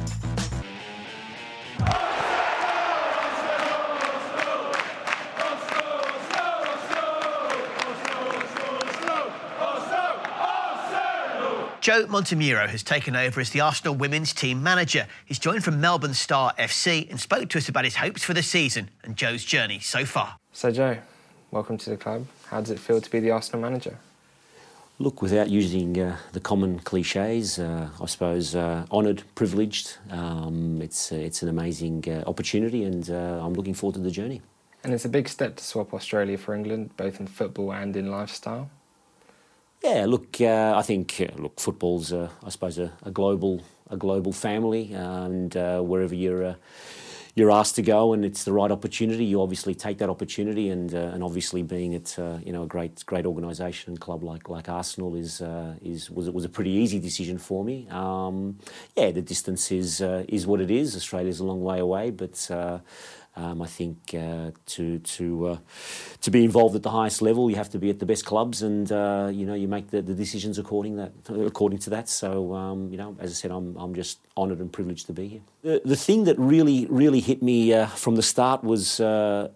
Joe 11.81 12.05
Montemurro 12.05 12.69
has 12.69 12.83
taken 12.83 13.17
over 13.17 13.41
as 13.41 13.51
the 13.51 13.63
Arsenal 13.63 13.95
women's 13.95 14.35
team 14.35 14.63
manager. 14.63 15.07
He's 15.25 15.39
joined 15.39 15.65
from 15.65 15.81
Melbourne 15.81 16.13
Star 16.13 16.53
FC 16.59 17.09
and 17.09 17.19
spoke 17.19 17.49
to 17.51 17.59
us 17.59 17.71
about 17.71 17.85
his 17.85 17.97
hopes 17.97 18.23
for 18.23 18.35
the 18.35 18.43
season 18.43 18.91
and 19.03 19.17
Joe's 19.17 19.45
journey 19.45 19.81
so 19.81 20.05
far. 20.05 20.37
So, 20.53 20.71
Joe, 20.71 20.99
welcome 21.51 21.79
to 21.79 21.89
the 21.89 21.97
club. 21.97 22.27
How 22.49 22.61
does 22.61 22.71
it 22.71 22.79
feel 22.79 23.01
to 23.01 23.11
be 23.11 23.19
the 23.19 23.31
Arsenal 23.31 23.63
manager? 23.63 23.99
Look, 24.99 25.23
without 25.23 25.49
using 25.49 25.99
uh, 25.99 26.19
the 26.33 26.41
common 26.41 26.81
cliches, 26.81 27.59
uh, 27.59 27.89
I 27.99 28.05
suppose 28.05 28.55
uh, 28.55 28.85
honoured, 28.93 29.23
privileged. 29.35 29.97
Um, 30.11 30.83
it's 30.83 31.11
uh, 31.11 31.15
it's 31.15 31.43
an 31.43 31.49
amazing 31.49 32.05
uh, 32.07 32.29
opportunity, 32.29 32.85
and 32.85 33.09
uh, 33.09 33.41
I'm 33.43 33.55
looking 33.55 33.73
forward 33.73 33.95
to 33.95 34.03
the 34.03 34.11
journey. 34.11 34.43
And 34.85 34.93
it's 34.93 35.07
a 35.07 35.09
big 35.09 35.31
step 35.31 35.57
to 35.57 35.65
swap 35.65 35.95
Australia 35.95 36.37
for 36.37 36.55
England, 36.55 36.91
both 36.99 37.21
in 37.21 37.27
football 37.27 37.73
and 37.73 37.97
in 37.97 38.11
lifestyle. 38.11 38.69
Yeah, 39.83 40.05
look, 40.07 40.41
uh, 40.41 40.75
I 40.77 40.83
think 40.83 41.21
uh, 41.21 41.41
look, 41.41 41.59
football's 41.59 42.13
uh, 42.13 42.29
I 42.45 42.51
suppose 42.51 42.79
a, 42.79 42.93
a, 43.03 43.11
global 43.11 43.63
a 43.89 43.97
global 43.97 44.33
family, 44.33 44.93
and 44.93 45.57
uh, 45.57 45.81
wherever 45.81 46.15
you're 46.15 46.45
uh, 46.45 46.55
you're 47.35 47.51
asked 47.51 47.77
to 47.77 47.83
go, 47.83 48.13
and 48.13 48.23
it's 48.23 48.45
the 48.45 48.53
right 48.53 48.71
opportunity, 48.71 49.25
you 49.25 49.41
obviously 49.41 49.75
take 49.75 49.97
that 49.99 50.11
opportunity, 50.11 50.69
and 50.69 50.95
uh, 50.95 51.13
and 51.15 51.25
obviously 51.25 51.63
being 51.63 51.95
at 51.95 52.19
you 52.45 52.53
know 52.53 52.65
a 52.65 52.67
great 52.67 53.07
great 53.07 53.25
organisation 53.25 53.93
and 53.93 54.01
club 54.01 54.23
like 54.23 54.51
like 54.51 54.69
Arsenal 54.69 55.15
is 55.15 55.41
is 55.81 56.11
was 56.11 56.29
was 56.29 56.45
a 56.45 56.51
pretty 56.51 56.73
easy 56.73 56.99
decision 56.99 57.39
for 57.39 57.65
me. 57.65 57.89
Um, 57.89 58.59
yeah, 58.97 59.13
the 59.13 59.23
distance 59.23 59.73
is 59.73 60.03
is 60.03 60.47
what 60.47 60.61
it 60.61 60.71
is. 60.71 60.95
Australia's 60.95 61.41
a 61.41 61.45
long 61.45 61.63
way 61.63 61.79
away, 61.79 62.11
but 62.11 62.51
um, 63.37 63.63
I 63.63 63.67
think 63.67 63.99
uh, 64.13 64.51
to 64.67 64.99
to 64.99 65.47
uh, 65.47 65.59
to 66.21 66.31
be 66.31 66.45
involved 66.45 66.75
at 66.75 66.83
the 66.83 66.91
highest 66.91 67.23
level, 67.23 67.49
you 67.49 67.57
have 67.57 67.71
to 67.71 67.79
be 67.79 67.89
at 67.89 68.01
the 68.01 68.07
best 68.07 68.27
clubs, 68.27 68.63
and 68.63 68.91
uh, 68.91 69.31
you 69.33 69.47
know 69.47 69.55
you 69.55 69.69
make 69.69 69.91
the, 69.91 70.03
the, 70.03 70.15
decisions 70.15 70.59
according 70.59 70.97
that 70.97 71.13
according 71.29 71.79
to 71.81 71.91
that. 71.91 72.09
So 72.09 72.55
um, 72.55 72.91
you 72.91 72.97
know, 72.97 73.17
as 73.21 73.31
I 73.31 73.35
said, 73.35 73.51
I'm 73.53 73.77
I'm 73.77 73.95
just 73.95 74.19
honoured 74.37 74.59
and 74.59 74.73
privileged 74.73 75.07
to 75.07 75.13
be 75.13 75.29
here. 75.29 75.41
The, 75.63 75.81
the 75.85 75.97
thing 75.97 76.25
that 76.25 76.39
really 76.39 76.87
really 76.87 77.21
hit 77.21 77.41
me 77.41 77.73
uh, 77.73 77.87
from 77.87 78.17
the 78.17 78.23
start 78.23 78.65
was 78.65 78.99
uh, 78.99 79.49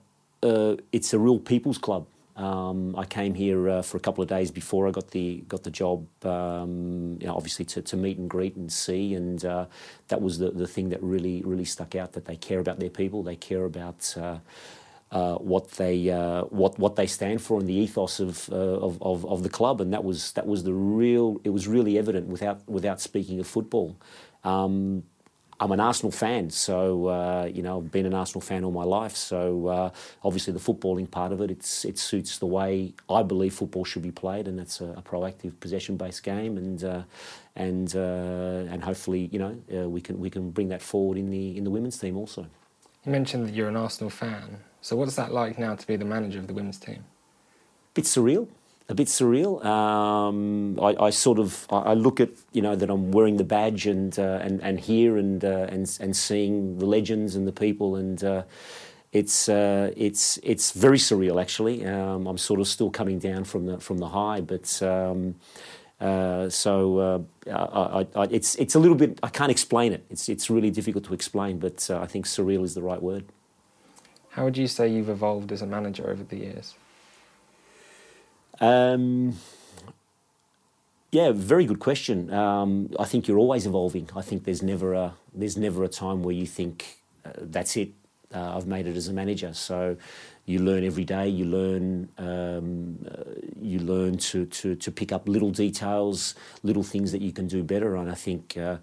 uh, 0.45 0.77
it's 0.93 1.13
a 1.13 1.19
real 1.19 1.41
people's 1.41 1.79
club. 1.79 2.07
Um, 2.37 2.97
I 2.97 3.05
came 3.05 3.35
here 3.35 3.69
uh, 3.69 3.83
for 3.83 3.97
a 3.97 4.01
couple 4.01 4.23
of 4.23 4.29
days 4.29 4.51
before 4.51 4.89
I 4.89 4.91
got 4.91 5.11
the 5.13 5.45
got 5.47 5.63
the 5.63 5.71
job. 5.71 6.07
Um, 6.25 7.17
you 7.21 7.29
know, 7.29 7.35
obviously 7.35 7.65
to, 7.67 7.83
to 7.83 7.97
meet 7.97 8.19
and 8.19 8.29
greet 8.29 8.57
and 8.57 8.73
see, 8.73 9.15
and 9.15 9.45
uh, 9.45 9.67
that 10.09 10.21
was 10.21 10.39
the, 10.39 10.51
the 10.51 10.67
thing 10.67 10.89
that 10.89 11.03
really 11.03 11.43
really 11.45 11.65
stuck 11.65 11.95
out. 11.95 12.13
That 12.13 12.25
they 12.25 12.37
care 12.37 12.59
about 12.59 12.81
their 12.81 12.91
people. 12.91 13.23
They 13.23 13.37
care 13.37 13.65
about. 13.65 14.15
Uh, 14.17 14.39
uh 15.13 15.37
what 15.37 15.71
they 15.73 16.11
uh, 16.11 16.43
what 16.45 16.77
what 16.79 16.97
they 16.97 17.07
stand 17.07 17.41
for 17.41 17.61
and 17.61 17.69
the 17.69 17.75
ethos 17.75 18.19
of, 18.21 18.49
uh, 18.51 18.57
of, 18.57 19.01
of 19.03 19.25
of 19.27 19.43
the 19.43 19.51
club, 19.51 19.81
and 19.81 19.93
that 19.93 20.03
was 20.03 20.33
that 20.33 20.47
was 20.47 20.65
the 20.65 20.73
real. 20.73 21.41
It 21.45 21.51
was 21.51 21.69
really 21.69 21.99
evident 21.99 22.27
without 22.27 22.67
without 22.67 23.01
speaking 23.01 23.39
of 23.39 23.47
football. 23.47 23.97
Um, 24.43 25.05
I'm 25.61 25.71
an 25.73 25.81
Arsenal 25.81 26.11
fan, 26.11 26.51
so 26.51 27.07
uh, 27.07 27.51
you 27.53 27.63
know 27.63 27.79
I've 27.79 27.91
been 27.93 28.07
an 28.07 28.15
Arsenal 28.15 28.41
fan 28.41 28.65
all 28.65 28.73
my 28.73 28.85
life. 28.85 29.17
So 29.17 29.67
uh, 29.69 29.91
obviously 30.25 30.53
the 30.53 30.59
footballing 30.59 31.11
part 31.11 31.33
of 31.33 31.41
it, 31.41 31.51
it's 31.51 31.85
it 31.85 31.99
suits 31.99 32.39
the 32.39 32.47
way 32.47 32.95
I 33.09 33.23
believe 33.23 33.55
football 33.55 33.85
should 33.85 34.03
be 34.03 34.11
played, 34.11 34.49
and 34.49 34.59
that's 34.59 34.81
a, 34.81 34.87
a 34.97 35.03
proactive 35.03 35.59
possession-based 35.61 36.23
game, 36.23 36.57
and 36.57 36.83
uh, 36.83 37.03
and 37.55 37.95
uh, 37.95 38.73
and 38.73 38.83
hopefully 38.83 39.29
you 39.33 39.39
know 39.39 39.57
uh, 39.77 39.89
we 39.89 40.01
can 40.01 40.19
we 40.19 40.31
can 40.31 40.51
bring 40.51 40.69
that 40.69 40.83
forward 40.83 41.19
in 41.19 41.31
the 41.31 41.57
in 41.57 41.65
the 41.65 41.71
women's 41.71 41.99
team 41.99 42.17
also. 42.17 42.47
You 43.05 43.13
mentioned 43.13 43.47
that 43.47 43.55
you're 43.55 43.69
an 43.69 43.77
Arsenal 43.77 44.11
fan. 44.11 44.59
So 44.81 44.97
what's 44.97 45.17
that 45.17 45.33
like 45.33 45.59
now 45.59 45.75
to 45.75 45.87
be 45.87 45.97
the 45.97 46.05
manager 46.05 46.39
of 46.39 46.47
the 46.47 46.55
women's 46.55 46.79
team? 46.79 47.05
Bit 47.95 48.05
surreal 48.05 48.49
a 48.89 48.95
bit 48.95 49.09
surreal. 49.09 49.65
Um, 49.65 50.79
I, 50.81 51.07
I, 51.07 51.11
sort 51.11 51.39
of 51.39 51.67
I 51.71 51.95
look 51.95 52.21
at 52.21 52.31
you 52.53 52.61
know 52.61 52.77
that 52.77 52.91
I'm 52.91 53.13
wearing 53.13 53.37
the 53.39 53.45
badge 53.45 53.87
and 53.87 54.19
uh, 54.19 54.41
and 54.43 54.63
and 54.63 54.79
here 54.79 55.17
and 55.17 55.45
uh, 55.45 55.67
and 55.71 55.91
and 56.01 56.17
seeing 56.17 56.79
the 56.79 56.87
legends 56.87 57.35
and 57.35 57.47
the 57.47 57.53
people 57.53 57.97
and. 57.97 58.23
Uh, 58.23 58.43
it's 59.13 59.49
uh, 59.49 59.93
it's 59.97 60.41
it's 60.43 60.73
very 60.73 60.99
surreal 60.99 61.41
actually. 61.41 61.87
Um, 61.87 62.27
I'm 62.27 62.37
sort 62.37 62.59
of 62.59 62.67
still 62.67 62.91
coming 62.91 63.21
down 63.21 63.45
from 63.45 63.67
the 63.67 63.79
from 63.79 63.99
the 63.99 64.09
high, 64.09 64.41
but 64.41 64.83
um, 64.83 65.37
uh, 66.01 66.49
so 66.49 66.99
uh, 66.99 67.21
I, 67.49 68.07
I, 68.17 68.25
it's 68.25 68.57
it's 68.57 68.75
a 68.75 68.81
little 68.81 68.97
bit. 68.97 69.21
I 69.23 69.29
can't 69.29 69.53
explain 69.53 69.93
it. 69.93 70.05
It's 70.11 70.29
it's 70.29 70.51
really 70.51 70.73
difficult 70.73 71.05
to 71.05 71.15
explain, 71.15 71.61
but 71.61 71.89
I 71.91 72.07
think 72.07 72.27
surreal 72.27 72.65
is 72.65 72.75
the 72.75 72.83
right 72.83 73.01
word. 73.01 73.27
How 74.31 74.43
would 74.43 74.57
you 74.57 74.67
say 74.67 74.89
you've 74.89 75.09
evolved 75.09 75.53
as 75.53 75.63
a 75.63 75.67
manager 75.67 76.11
over 76.11 76.25
the 76.25 76.39
years? 76.39 76.75
Um, 78.61 79.37
yeah, 81.11 81.31
very 81.33 81.65
good 81.65 81.79
question. 81.79 82.33
Um, 82.33 82.91
I 82.99 83.05
think 83.05 83.29
you're 83.29 83.39
always 83.39 83.67
evolving. 83.67 84.09
I 84.17 84.23
think 84.23 84.45
there's 84.45 84.63
never 84.63 84.95
a 84.95 85.15
there's 85.33 85.57
never 85.57 85.85
a 85.85 85.89
time 85.89 86.23
where 86.23 86.35
you 86.35 86.47
think 86.47 86.99
uh, 87.25 87.31
that's 87.41 87.77
it. 87.77 87.91
Uh, 88.35 88.57
I've 88.57 88.67
made 88.67 88.87
it 88.89 88.97
as 88.97 89.07
a 89.07 89.13
manager. 89.13 89.55
So 89.55 89.97
you 90.45 90.59
learn 90.59 90.85
every 90.85 91.05
day. 91.05 91.29
You 91.29 91.45
learn 91.45 92.09
um, 92.19 92.99
uh, 93.09 93.31
you 93.61 93.79
learn 93.79 94.19
to, 94.19 94.47
to 94.47 94.75
to 94.75 94.91
pick 94.91 95.13
up 95.13 95.29
little 95.29 95.51
details, 95.51 96.35
little 96.65 96.83
things 96.83 97.13
that 97.13 97.23
you 97.23 97.33
can 97.33 97.47
do 97.47 97.63
better. 97.63 97.95
And 97.95 98.11
I 98.11 98.15
think 98.15 98.57
uh, 98.57 98.79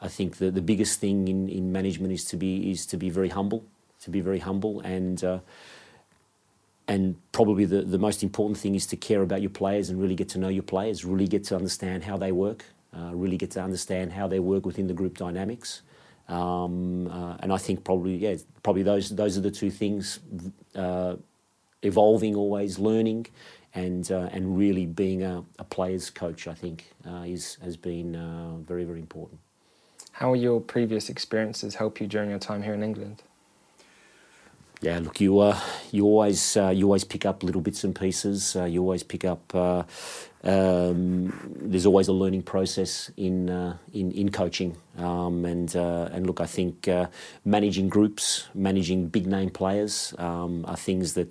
I 0.00 0.08
think 0.08 0.36
the, 0.36 0.50
the 0.50 0.62
biggest 0.62 1.00
thing 1.00 1.26
in, 1.26 1.48
in 1.48 1.72
management 1.72 2.12
is 2.12 2.24
to 2.26 2.36
be 2.36 2.70
is 2.70 2.86
to 2.86 2.96
be 2.96 3.10
very 3.10 3.30
humble, 3.30 3.64
to 4.02 4.10
be 4.10 4.20
very 4.20 4.38
humble 4.38 4.80
and 4.80 5.22
uh, 5.24 5.38
and 6.88 7.16
probably 7.32 7.64
the, 7.64 7.82
the 7.82 7.98
most 7.98 8.22
important 8.22 8.58
thing 8.58 8.74
is 8.74 8.86
to 8.86 8.96
care 8.96 9.22
about 9.22 9.40
your 9.40 9.50
players 9.50 9.88
and 9.88 10.00
really 10.00 10.14
get 10.14 10.28
to 10.30 10.38
know 10.38 10.48
your 10.48 10.62
players, 10.62 11.04
really 11.04 11.28
get 11.28 11.44
to 11.44 11.56
understand 11.56 12.04
how 12.04 12.16
they 12.16 12.32
work, 12.32 12.64
uh, 12.96 13.10
really 13.14 13.36
get 13.36 13.50
to 13.52 13.62
understand 13.62 14.12
how 14.12 14.26
they 14.26 14.40
work 14.40 14.66
within 14.66 14.86
the 14.86 14.94
group 14.94 15.16
dynamics. 15.16 15.82
Um, 16.28 17.08
uh, 17.08 17.36
and 17.40 17.52
I 17.52 17.56
think 17.56 17.84
probably, 17.84 18.16
yeah, 18.16 18.36
probably 18.62 18.82
those, 18.82 19.10
those 19.10 19.36
are 19.38 19.40
the 19.40 19.50
two 19.50 19.70
things 19.70 20.20
uh, 20.74 21.16
evolving, 21.82 22.34
always 22.34 22.78
learning, 22.78 23.26
and, 23.74 24.10
uh, 24.10 24.28
and 24.32 24.56
really 24.56 24.86
being 24.86 25.22
a, 25.22 25.44
a, 25.58 25.64
player's 25.64 26.10
coach, 26.10 26.46
I 26.46 26.54
think, 26.54 26.92
uh, 27.06 27.24
is, 27.26 27.56
has 27.62 27.76
been 27.76 28.14
uh, 28.14 28.56
very, 28.58 28.84
very 28.84 29.00
important. 29.00 29.40
How 30.12 30.30
will 30.30 30.36
your 30.36 30.60
previous 30.60 31.08
experiences 31.08 31.76
help 31.76 32.00
you 32.00 32.06
during 32.06 32.30
your 32.30 32.38
time 32.38 32.62
here 32.62 32.74
in 32.74 32.82
England? 32.82 33.22
Yeah, 34.82 34.98
look, 34.98 35.20
you 35.20 35.38
uh, 35.38 35.60
you 35.92 36.04
always 36.04 36.56
uh, 36.56 36.70
you 36.70 36.86
always 36.86 37.04
pick 37.04 37.24
up 37.24 37.44
little 37.44 37.60
bits 37.60 37.84
and 37.84 37.94
pieces. 37.94 38.56
Uh, 38.56 38.64
you 38.64 38.80
always 38.80 39.04
pick 39.04 39.24
up. 39.24 39.54
Uh, 39.54 39.84
um, 40.42 41.32
there's 41.62 41.86
always 41.86 42.08
a 42.08 42.12
learning 42.12 42.42
process 42.42 43.08
in 43.16 43.48
uh, 43.48 43.76
in, 43.94 44.10
in 44.10 44.32
coaching, 44.32 44.76
um, 44.98 45.44
and 45.44 45.76
uh, 45.76 46.08
and 46.12 46.26
look, 46.26 46.40
I 46.40 46.46
think 46.46 46.88
managing 47.44 47.90
groups, 47.90 48.48
managing 48.54 49.06
big 49.06 49.28
name 49.28 49.50
players, 49.50 50.14
um, 50.18 50.64
are 50.66 50.76
things 50.76 51.14
that 51.14 51.30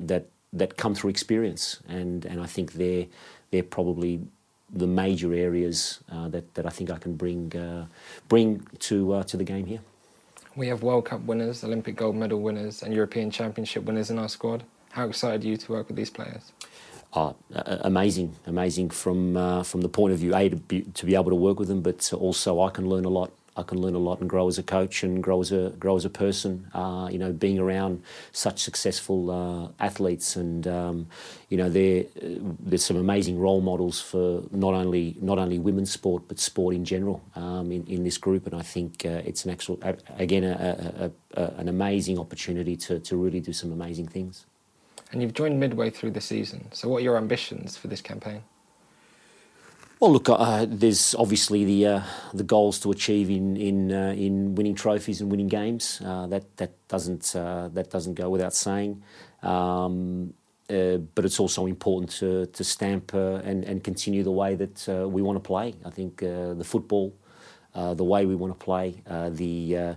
that 0.00 0.26
that 0.52 0.76
come 0.76 0.96
through 0.96 1.10
experience, 1.10 1.80
and 1.88 2.24
and 2.24 2.40
I 2.40 2.46
think 2.46 2.72
they're 2.72 3.06
they're 3.52 3.62
probably 3.62 4.20
the 4.68 4.88
major 4.88 5.32
areas 5.32 6.00
that 6.08 6.54
that 6.54 6.66
I 6.66 6.70
think 6.70 6.90
I 6.90 6.98
can 6.98 7.14
bring 7.14 7.52
bring 8.28 8.66
to 8.80 9.22
to 9.22 9.36
the 9.36 9.44
game 9.44 9.66
here. 9.66 9.80
We 10.60 10.68
have 10.68 10.82
World 10.82 11.06
Cup 11.06 11.22
winners, 11.22 11.64
Olympic 11.64 11.96
gold 11.96 12.16
medal 12.16 12.38
winners, 12.42 12.82
and 12.82 12.92
European 12.92 13.30
Championship 13.30 13.84
winners 13.84 14.10
in 14.10 14.18
our 14.18 14.28
squad. 14.28 14.62
How 14.90 15.08
excited 15.08 15.42
are 15.42 15.48
you 15.48 15.56
to 15.56 15.72
work 15.72 15.88
with 15.88 15.96
these 15.96 16.10
players? 16.10 16.52
Oh, 17.14 17.34
amazing, 17.54 18.36
amazing 18.46 18.90
from 18.90 19.38
uh, 19.38 19.62
from 19.62 19.80
the 19.80 19.88
point 19.88 20.12
of 20.12 20.18
view 20.18 20.34
a 20.34 20.50
to 20.50 20.56
be, 20.56 20.82
to 20.82 21.06
be 21.06 21.14
able 21.14 21.30
to 21.30 21.34
work 21.34 21.58
with 21.58 21.68
them, 21.68 21.80
but 21.80 22.12
also 22.12 22.60
I 22.60 22.68
can 22.68 22.90
learn 22.90 23.06
a 23.06 23.08
lot 23.08 23.32
I 23.56 23.62
can 23.62 23.80
learn 23.80 23.94
a 23.94 23.98
lot 23.98 24.20
and 24.20 24.30
grow 24.30 24.48
as 24.48 24.58
a 24.58 24.62
coach 24.62 25.02
and 25.02 25.22
grow 25.22 25.40
as 25.40 25.50
a 25.52 25.70
grow 25.70 25.96
as 25.96 26.04
a 26.04 26.10
person. 26.10 26.68
Uh, 26.72 27.08
you 27.10 27.18
know, 27.18 27.32
being 27.32 27.58
around 27.58 28.02
such 28.32 28.60
successful 28.60 29.30
uh, 29.30 29.68
athletes, 29.84 30.36
and 30.36 30.66
um, 30.66 31.08
you 31.48 31.56
know, 31.56 31.68
there 31.68 32.04
there's 32.14 32.84
some 32.84 32.96
amazing 32.96 33.38
role 33.38 33.60
models 33.60 34.00
for 34.00 34.42
not 34.50 34.74
only 34.74 35.16
not 35.20 35.38
only 35.38 35.58
women's 35.58 35.90
sport 35.90 36.22
but 36.28 36.38
sport 36.38 36.74
in 36.74 36.84
general 36.84 37.22
um, 37.34 37.72
in, 37.72 37.84
in 37.86 38.04
this 38.04 38.18
group. 38.18 38.46
And 38.46 38.54
I 38.54 38.62
think 38.62 39.04
uh, 39.04 39.22
it's 39.24 39.44
an 39.44 39.50
actual 39.50 39.78
again 40.16 40.44
a, 40.44 41.10
a, 41.34 41.40
a, 41.40 41.44
an 41.58 41.68
amazing 41.68 42.18
opportunity 42.18 42.76
to 42.76 43.00
to 43.00 43.16
really 43.16 43.40
do 43.40 43.52
some 43.52 43.72
amazing 43.72 44.08
things. 44.08 44.46
And 45.12 45.20
you've 45.20 45.34
joined 45.34 45.58
midway 45.58 45.90
through 45.90 46.12
the 46.12 46.20
season. 46.20 46.68
So, 46.72 46.88
what 46.88 46.98
are 46.98 47.04
your 47.04 47.16
ambitions 47.16 47.76
for 47.76 47.88
this 47.88 48.00
campaign? 48.00 48.42
Well, 50.00 50.12
look, 50.12 50.30
uh, 50.30 50.64
there's 50.66 51.14
obviously 51.16 51.66
the 51.66 51.86
uh, 51.86 52.02
the 52.32 52.42
goals 52.42 52.80
to 52.80 52.90
achieve 52.90 53.28
in 53.28 53.54
in 53.58 53.92
uh, 53.92 54.14
in 54.16 54.54
winning 54.54 54.74
trophies 54.74 55.20
and 55.20 55.30
winning 55.30 55.48
games. 55.48 56.00
Uh, 56.02 56.26
that 56.28 56.56
that 56.56 56.72
doesn't 56.88 57.36
uh, 57.36 57.68
that 57.74 57.90
doesn't 57.90 58.14
go 58.14 58.30
without 58.30 58.54
saying. 58.54 59.02
Um, 59.42 60.32
uh, 60.70 60.96
but 61.14 61.26
it's 61.26 61.38
also 61.38 61.66
important 61.66 62.12
to 62.12 62.46
to 62.46 62.64
stamp 62.64 63.12
and 63.12 63.62
and 63.62 63.84
continue 63.84 64.22
the 64.22 64.30
way 64.30 64.54
that 64.54 64.88
we 65.12 65.20
want 65.20 65.36
to 65.36 65.46
play. 65.46 65.74
I 65.84 65.90
think 65.90 66.20
the 66.20 66.64
football. 66.64 67.12
the 67.74 68.04
way 68.12 68.26
we 68.26 68.34
want 68.34 68.52
to 68.58 68.64
play, 68.64 69.02
the 69.40 69.96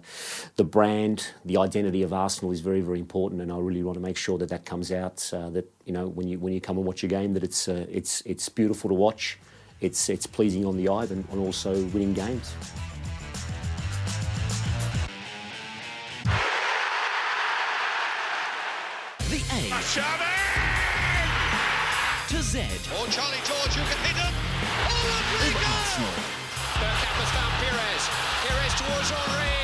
the 0.59 0.65
brand, 0.65 1.31
the 1.45 1.57
identity 1.57 2.03
of 2.03 2.11
Arsenal 2.11 2.51
is 2.51 2.59
very 2.59 2.81
very 2.81 2.99
important, 2.99 3.41
and 3.41 3.51
I 3.53 3.57
really 3.57 3.83
want 3.83 3.95
to 3.95 4.03
make 4.09 4.17
sure 4.17 4.37
that 4.39 4.49
that 4.49 4.65
comes 4.65 4.91
out. 4.91 5.17
that 5.55 5.65
you 5.85 5.93
know 5.93 6.05
when 6.17 6.27
you 6.27 6.39
when 6.43 6.51
you 6.53 6.59
come 6.59 6.77
and 6.77 6.85
watch 6.85 7.03
a 7.05 7.07
game, 7.07 7.33
that 7.35 7.43
it's 7.43 7.69
it's 7.69 8.21
it's 8.25 8.49
beautiful 8.49 8.89
to 8.89 8.95
watch 9.07 9.39
it's, 9.83 10.09
it's 10.09 10.25
pleasing 10.25 10.65
on 10.65 10.77
the 10.77 10.87
eye 10.87 11.03
and, 11.03 11.25
and 11.31 11.39
also 11.39 11.73
winning 11.87 12.13
games. 12.13 12.55
The 19.29 19.41
A 19.51 19.69
to 22.29 22.41
Z. 22.41 22.59
Or 22.97 23.07
Charlie 23.07 23.43
George 23.43 23.75
who 23.75 23.83
can 23.83 23.99
hit 24.05 24.15
him. 24.15 24.33
Oh, 24.87 25.03
Rodrigo! 25.33 25.67
Arsenal. 25.67 26.15
Bergkamp 26.79 27.17
has 27.19 27.31
found 27.35 27.53
Pires. 27.59 28.05
Pires 28.47 28.73
towards 28.79 29.09
Henry. 29.11 29.63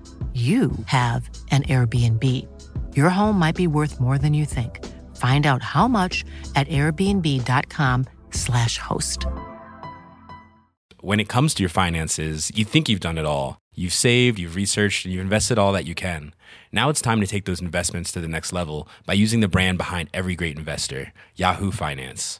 you 0.33 0.71
have 0.85 1.29
an 1.51 1.63
Airbnb. 1.63 2.47
Your 2.95 3.09
home 3.09 3.37
might 3.37 3.55
be 3.55 3.67
worth 3.67 3.99
more 3.99 4.17
than 4.17 4.33
you 4.33 4.45
think. 4.45 4.79
Find 5.17 5.45
out 5.45 5.61
how 5.61 5.89
much 5.89 6.23
at 6.55 6.69
airbnb.com/slash 6.69 8.77
host. 8.77 9.25
When 11.01 11.19
it 11.19 11.27
comes 11.27 11.53
to 11.55 11.63
your 11.63 11.69
finances, 11.69 12.49
you 12.55 12.63
think 12.63 12.87
you've 12.87 13.01
done 13.01 13.17
it 13.17 13.25
all. 13.25 13.57
You've 13.75 13.93
saved, 13.93 14.39
you've 14.39 14.55
researched, 14.55 15.05
and 15.05 15.13
you've 15.13 15.23
invested 15.23 15.57
all 15.57 15.71
that 15.73 15.85
you 15.85 15.95
can. 15.95 16.33
Now 16.71 16.89
it's 16.89 17.01
time 17.01 17.21
to 17.21 17.27
take 17.27 17.45
those 17.45 17.61
investments 17.61 18.11
to 18.11 18.21
the 18.21 18.27
next 18.27 18.53
level 18.53 18.87
by 19.05 19.13
using 19.13 19.39
the 19.39 19.47
brand 19.47 19.77
behind 19.77 20.09
every 20.13 20.35
great 20.35 20.57
investor, 20.57 21.13
Yahoo 21.35 21.71
Finance. 21.71 22.39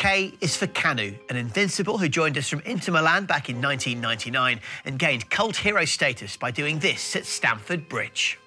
K 0.00 0.32
is 0.40 0.56
for 0.56 0.66
Kanu, 0.66 1.14
an 1.28 1.36
invincible 1.36 1.98
who 1.98 2.08
joined 2.08 2.38
us 2.38 2.48
from 2.48 2.62
Inter 2.64 2.90
Milan 2.90 3.26
back 3.26 3.50
in 3.50 3.60
1999 3.60 4.58
and 4.86 4.98
gained 4.98 5.28
cult 5.28 5.56
hero 5.56 5.84
status 5.84 6.38
by 6.38 6.50
doing 6.50 6.78
this 6.78 7.14
at 7.16 7.26
Stamford 7.26 7.86
Bridge. 7.86 8.38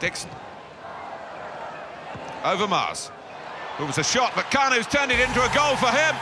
Dixon 0.00 0.28
Overmars. 2.42 3.10
It 3.80 3.86
was 3.86 3.96
a 3.96 4.04
shot, 4.04 4.32
but 4.34 4.50
Kanu's 4.50 4.86
turned 4.86 5.10
it 5.10 5.18
into 5.18 5.40
a 5.40 5.54
goal 5.54 5.76
for 5.76 5.88
him. 5.88 6.14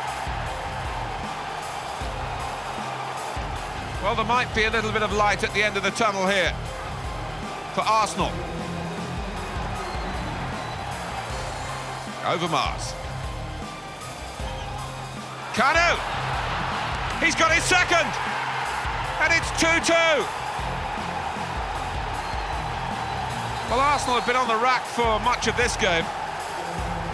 Well, 4.04 4.14
there 4.14 4.24
might 4.24 4.54
be 4.54 4.66
a 4.66 4.70
little 4.70 4.92
bit 4.92 5.02
of 5.02 5.12
light 5.12 5.42
at 5.42 5.52
the 5.52 5.64
end 5.64 5.76
of 5.76 5.82
the 5.82 5.90
tunnel 5.90 6.28
here 6.28 6.54
for 7.74 7.80
Arsenal. 7.80 8.30
Overmars. 12.22 12.99
Kanu! 15.54 15.98
He's 17.22 17.34
got 17.34 17.52
his 17.52 17.64
second! 17.64 18.06
And 19.20 19.32
it's 19.32 19.50
2-2! 19.60 19.94
Well, 23.70 23.78
Arsenal 23.78 24.18
have 24.18 24.26
been 24.26 24.34
on 24.34 24.48
the 24.48 24.58
rack 24.58 24.84
for 24.84 25.20
much 25.20 25.46
of 25.46 25.56
this 25.56 25.76
game, 25.76 26.04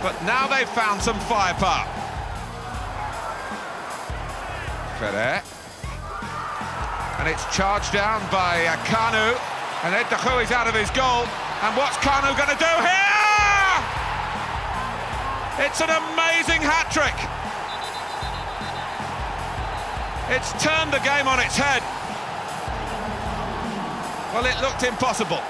but 0.00 0.16
now 0.24 0.48
they've 0.48 0.68
found 0.70 1.02
some 1.02 1.18
firepower. 1.28 1.84
Ferrer. 4.96 5.42
And 7.20 7.28
it's 7.28 7.44
charged 7.54 7.92
down 7.92 8.20
by 8.32 8.64
Kanu. 8.88 9.36
And 9.84 9.94
Ed 9.94 10.08
is 10.40 10.50
out 10.50 10.66
of 10.66 10.74
his 10.74 10.88
goal. 10.96 11.28
And 11.60 11.76
what's 11.76 11.96
Kanu 11.98 12.32
going 12.36 12.48
to 12.48 12.56
do 12.56 12.74
here? 12.80 13.76
It's 15.60 15.80
an 15.80 15.92
amazing 15.92 16.64
hat-trick. 16.64 17.35
It's 20.28 20.50
turned 20.62 20.92
the 20.92 20.98
game 20.98 21.28
on 21.28 21.38
its 21.38 21.56
head. 21.56 21.82
Well, 24.34 24.44
it 24.44 24.60
looked 24.60 24.82
impossible. 24.82 25.40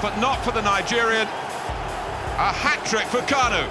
but 0.00 0.16
not 0.20 0.44
for 0.44 0.52
the 0.52 0.62
Nigerian. 0.62 1.26
A 1.26 2.52
hat 2.52 2.84
trick 2.86 3.06
for 3.06 3.18
Kanu. 3.22 3.66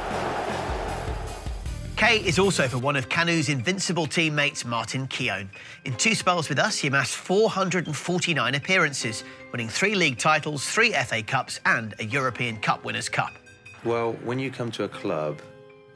K 1.95 2.17
is 2.17 2.37
also 2.37 2.67
for 2.67 2.77
one 2.77 2.95
of 2.95 3.09
Kanu's 3.09 3.47
invincible 3.49 4.05
teammates, 4.07 4.65
Martin 4.65 5.07
Keown. 5.07 5.49
In 5.85 5.95
two 5.95 6.13
spells 6.13 6.49
with 6.49 6.59
us, 6.59 6.77
he 6.77 6.89
amassed 6.89 7.15
449 7.15 8.55
appearances, 8.55 9.23
winning 9.51 9.69
three 9.69 9.95
league 9.95 10.17
titles, 10.17 10.69
three 10.69 10.91
FA 10.91 11.23
Cups, 11.23 11.59
and 11.65 11.95
a 11.99 12.05
European 12.05 12.57
Cup 12.57 12.83
Winners' 12.83 13.07
Cup. 13.09 13.33
Well, 13.83 14.13
when 14.23 14.37
you 14.37 14.51
come 14.51 14.69
to 14.71 14.83
a 14.83 14.89
club 14.89 15.41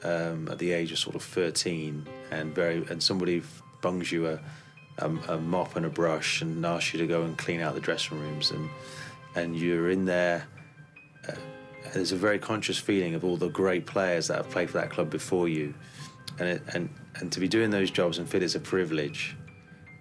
um, 0.03 0.47
at 0.49 0.57
the 0.59 0.71
age 0.71 0.91
of 0.91 0.97
sort 0.99 1.15
of 1.15 1.23
13 1.23 2.05
and 2.31 2.55
very 2.55 2.85
and 2.89 3.01
somebody 3.01 3.43
bungs 3.81 4.11
you 4.11 4.27
a, 4.27 4.39
a, 4.99 5.09
a 5.29 5.37
mop 5.37 5.75
and 5.75 5.85
a 5.85 5.89
brush 5.89 6.41
and 6.41 6.65
asks 6.65 6.93
you 6.93 6.99
to 6.99 7.07
go 7.07 7.23
and 7.23 7.37
clean 7.37 7.61
out 7.61 7.75
the 7.75 7.81
dressing 7.81 8.19
rooms 8.19 8.51
and 8.51 8.69
and 9.35 9.57
you're 9.57 9.89
in 9.89 10.05
there 10.05 10.45
uh, 11.27 11.33
there's 11.93 12.11
a 12.11 12.15
very 12.15 12.39
conscious 12.39 12.77
feeling 12.77 13.15
of 13.15 13.23
all 13.23 13.37
the 13.37 13.49
great 13.49 13.85
players 13.85 14.27
that 14.27 14.37
have 14.37 14.49
played 14.49 14.69
for 14.69 14.79
that 14.79 14.89
club 14.89 15.09
before 15.09 15.47
you. 15.47 15.73
And 16.39 16.47
it, 16.47 16.61
and 16.73 16.89
and 17.15 17.31
to 17.31 17.39
be 17.39 17.47
doing 17.47 17.69
those 17.69 17.91
jobs 17.91 18.17
and 18.17 18.27
feel 18.27 18.41
it's 18.41 18.55
a 18.55 18.59
privilege. 18.59 19.35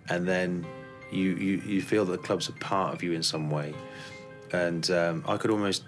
And 0.08 0.26
then 0.26 0.66
you 1.10 1.34
you, 1.34 1.62
you 1.66 1.82
feel 1.82 2.04
that 2.06 2.12
the 2.12 2.26
club's 2.26 2.48
a 2.48 2.52
part 2.52 2.94
of 2.94 3.02
you 3.02 3.12
in 3.12 3.22
some 3.22 3.50
way. 3.50 3.74
And 4.52 4.88
um, 4.90 5.24
I 5.26 5.36
could 5.36 5.50
almost 5.50 5.84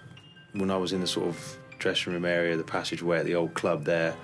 when 0.53 0.71
I 0.71 0.77
was 0.77 0.93
in 0.93 1.01
the 1.01 1.07
sort 1.07 1.29
of 1.29 1.59
dressing 1.79 2.13
room 2.13 2.25
area, 2.25 2.57
the 2.57 2.65
passageway 2.65 3.19
at 3.19 3.25
the 3.25 3.35
old 3.35 3.55
club 3.55 3.85
there, 3.85 4.15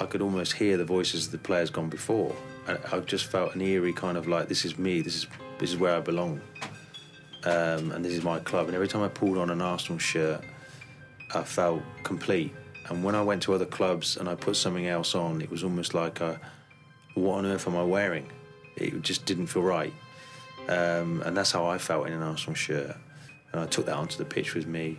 I 0.00 0.06
could 0.06 0.22
almost 0.22 0.52
hear 0.52 0.76
the 0.76 0.84
voices 0.84 1.26
of 1.26 1.32
the 1.32 1.38
players 1.38 1.70
gone 1.70 1.88
before. 1.88 2.34
And 2.66 2.78
I 2.92 3.00
just 3.00 3.26
felt 3.26 3.54
an 3.54 3.60
eerie 3.60 3.92
kind 3.92 4.16
of 4.16 4.28
like, 4.28 4.48
this 4.48 4.64
is 4.64 4.78
me, 4.78 5.00
this 5.00 5.16
is 5.16 5.26
this 5.58 5.70
is 5.70 5.76
where 5.76 5.96
I 5.96 6.00
belong, 6.00 6.40
um, 7.44 7.90
and 7.90 8.04
this 8.04 8.12
is 8.12 8.22
my 8.22 8.38
club. 8.38 8.66
And 8.66 8.74
every 8.76 8.86
time 8.86 9.02
I 9.02 9.08
pulled 9.08 9.38
on 9.38 9.50
an 9.50 9.60
Arsenal 9.60 9.98
shirt, 9.98 10.40
I 11.34 11.42
felt 11.42 11.82
complete. 12.04 12.54
And 12.88 13.02
when 13.02 13.14
I 13.14 13.22
went 13.22 13.42
to 13.42 13.54
other 13.54 13.66
clubs 13.66 14.16
and 14.16 14.28
I 14.28 14.36
put 14.36 14.56
something 14.56 14.86
else 14.86 15.14
on, 15.16 15.42
it 15.42 15.50
was 15.50 15.64
almost 15.64 15.94
like, 15.94 16.20
a, 16.20 16.40
what 17.14 17.38
on 17.38 17.46
earth 17.46 17.66
am 17.66 17.76
I 17.76 17.82
wearing? 17.82 18.30
It 18.76 19.02
just 19.02 19.26
didn't 19.26 19.48
feel 19.48 19.62
right. 19.62 19.92
Um, 20.68 21.22
and 21.26 21.36
that's 21.36 21.50
how 21.50 21.66
I 21.66 21.78
felt 21.78 22.06
in 22.06 22.12
an 22.12 22.22
Arsenal 22.22 22.54
shirt. 22.54 22.96
And 23.52 23.60
I 23.60 23.66
took 23.66 23.86
that 23.86 23.96
onto 23.96 24.16
the 24.16 24.24
pitch 24.24 24.54
with 24.54 24.66
me. 24.66 24.98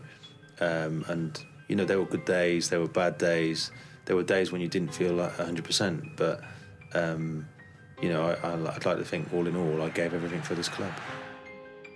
Um, 0.59 1.05
and 1.07 1.41
you 1.69 1.75
know, 1.75 1.85
there 1.85 1.99
were 1.99 2.05
good 2.05 2.25
days, 2.25 2.69
there 2.69 2.79
were 2.81 2.87
bad 2.87 3.17
days, 3.17 3.71
there 4.09 4.15
were 4.15 4.23
days 4.23 4.51
when 4.51 4.59
you 4.59 4.67
didn't 4.67 4.91
feel 4.91 5.13
like 5.13 5.37
100%. 5.37 6.15
But, 6.15 6.41
um, 6.95 7.47
you 8.01 8.09
know, 8.09 8.35
I, 8.41 8.55
would 8.55 8.63
like 8.63 8.97
to 8.97 9.05
think 9.05 9.31
all 9.31 9.45
in 9.45 9.55
all, 9.55 9.83
I 9.83 9.89
gave 9.89 10.15
everything 10.15 10.41
for 10.41 10.55
this 10.55 10.67
club. 10.67 10.91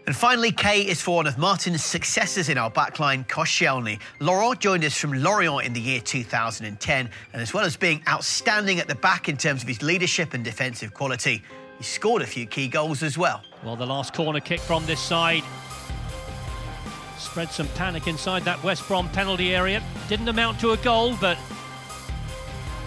And 0.05 0.15
finally, 0.15 0.51
K 0.51 0.81
is 0.81 1.01
for 1.01 1.15
one 1.15 1.25
of 1.25 1.39
Martin's 1.39 1.83
successors 1.83 2.49
in 2.49 2.57
our 2.59 2.69
backline, 2.69 3.25
Koscielny. 3.27 3.99
Laurent 4.19 4.59
joined 4.59 4.85
us 4.85 4.95
from 4.95 5.11
Lorient 5.13 5.65
in 5.65 5.73
the 5.73 5.81
year 5.81 6.01
2010, 6.01 7.09
and 7.33 7.41
as 7.41 7.51
well 7.51 7.65
as 7.65 7.75
being 7.75 8.03
outstanding 8.07 8.77
at 8.77 8.87
the 8.87 8.95
back 8.95 9.27
in 9.27 9.35
terms 9.35 9.63
of 9.63 9.67
his 9.67 9.81
leadership 9.81 10.35
and 10.35 10.43
defensive 10.43 10.93
quality, 10.93 11.41
he 11.79 11.83
scored 11.83 12.21
a 12.21 12.27
few 12.27 12.45
key 12.45 12.67
goals 12.67 13.01
as 13.01 13.17
well. 13.17 13.41
Well, 13.63 13.75
the 13.75 13.87
last 13.87 14.13
corner 14.13 14.39
kick 14.39 14.59
from 14.59 14.85
this 14.85 14.99
side 14.99 15.43
spread 17.17 17.49
some 17.49 17.69
panic 17.69 18.05
inside 18.07 18.43
that 18.43 18.61
West 18.63 18.87
Brom 18.87 19.09
penalty 19.09 19.55
area. 19.55 19.81
Didn't 20.09 20.27
amount 20.27 20.59
to 20.59 20.71
a 20.71 20.77
goal, 20.77 21.15
but 21.19 21.37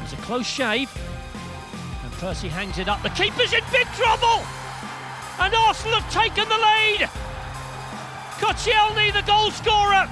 it 0.06 0.10
was 0.12 0.18
a 0.18 0.26
close 0.26 0.46
shave. 0.46 0.90
And 2.04 2.12
Persie 2.14 2.48
hangs 2.48 2.78
it 2.78 2.88
up. 2.88 3.02
The 3.02 3.10
keeper's 3.10 3.52
in 3.52 3.62
big 3.72 3.86
trouble! 3.88 4.44
And 5.38 5.54
Arsenal 5.54 6.00
have 6.00 6.12
taken 6.12 6.48
the 6.48 6.54
lead! 6.54 7.08
Koscielny, 8.38 9.12
the 9.12 9.22
goal 9.22 9.50
scorer! 9.50 10.08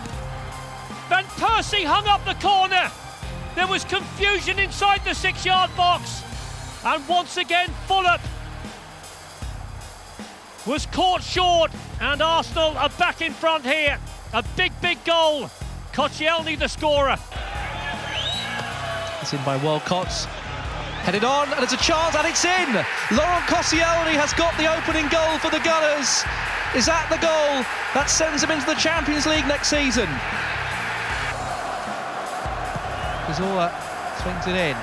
Van 1.08 1.24
Persie 1.36 1.84
hung 1.84 2.06
up 2.06 2.24
the 2.24 2.34
corner. 2.42 2.90
There 3.54 3.68
was 3.68 3.84
confusion 3.84 4.58
inside 4.58 5.04
the 5.04 5.14
six 5.14 5.44
yard 5.44 5.70
box. 5.76 6.22
And 6.84 7.06
once 7.06 7.36
again, 7.36 7.68
Fulham 7.86 8.20
was 10.66 10.86
caught 10.86 11.22
short, 11.22 11.70
and 12.00 12.20
Arsenal 12.20 12.76
are 12.78 12.88
back 12.90 13.22
in 13.22 13.32
front 13.32 13.64
here. 13.64 13.98
A 14.32 14.42
big, 14.56 14.72
big 14.80 15.04
goal. 15.04 15.50
Koscielny, 15.92 16.58
the 16.58 16.68
scorer. 16.68 17.16
It's 19.24 19.32
in 19.32 19.40
by 19.40 19.56
Walcott. 19.56 20.12
Headed 21.08 21.24
on, 21.24 21.48
and 21.56 21.64
it's 21.64 21.72
a 21.72 21.80
chance, 21.80 22.12
and 22.12 22.28
it's 22.28 22.44
in. 22.44 22.68
Laurent 23.16 23.40
Koscielny 23.48 24.12
has 24.20 24.36
got 24.36 24.52
the 24.60 24.68
opening 24.68 25.08
goal 25.08 25.40
for 25.40 25.48
the 25.48 25.64
Gunners. 25.64 26.20
Is 26.76 26.84
that 26.92 27.08
the 27.08 27.16
goal 27.24 27.64
that 27.96 28.12
sends 28.12 28.44
him 28.44 28.52
into 28.52 28.68
the 28.68 28.76
Champions 28.76 29.24
League 29.24 29.48
next 29.48 29.72
season? 29.72 30.04
Cazorla 33.24 33.72
swings 34.20 34.44
it 34.44 34.60
in. 34.60 34.76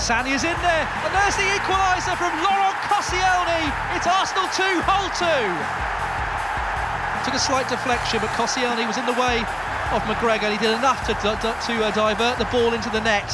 Sagna 0.00 0.32
is 0.32 0.48
in 0.48 0.56
there, 0.64 0.88
and 1.04 1.12
there's 1.12 1.36
the 1.36 1.52
equaliser 1.60 2.16
from 2.16 2.32
Laurent 2.40 2.80
Koscielny. 2.88 3.68
It's 4.00 4.08
Arsenal 4.08 4.48
2, 4.56 4.64
Hull 4.80 5.12
2 5.12 5.28
took 7.28 7.36
a 7.36 7.44
slight 7.44 7.68
deflection, 7.68 8.20
but 8.24 8.32
Koscielny 8.40 8.88
was 8.88 8.96
in 8.96 9.04
the 9.04 9.12
way 9.12 9.44
of 9.92 10.00
McGregor. 10.08 10.48
And 10.48 10.56
he 10.56 10.60
did 10.64 10.72
enough 10.72 11.04
to, 11.06 11.12
to, 11.12 11.36
to 11.36 11.84
uh, 11.84 11.90
divert 11.92 12.38
the 12.38 12.46
ball 12.46 12.72
into 12.72 12.88
the 12.88 13.00
net. 13.00 13.28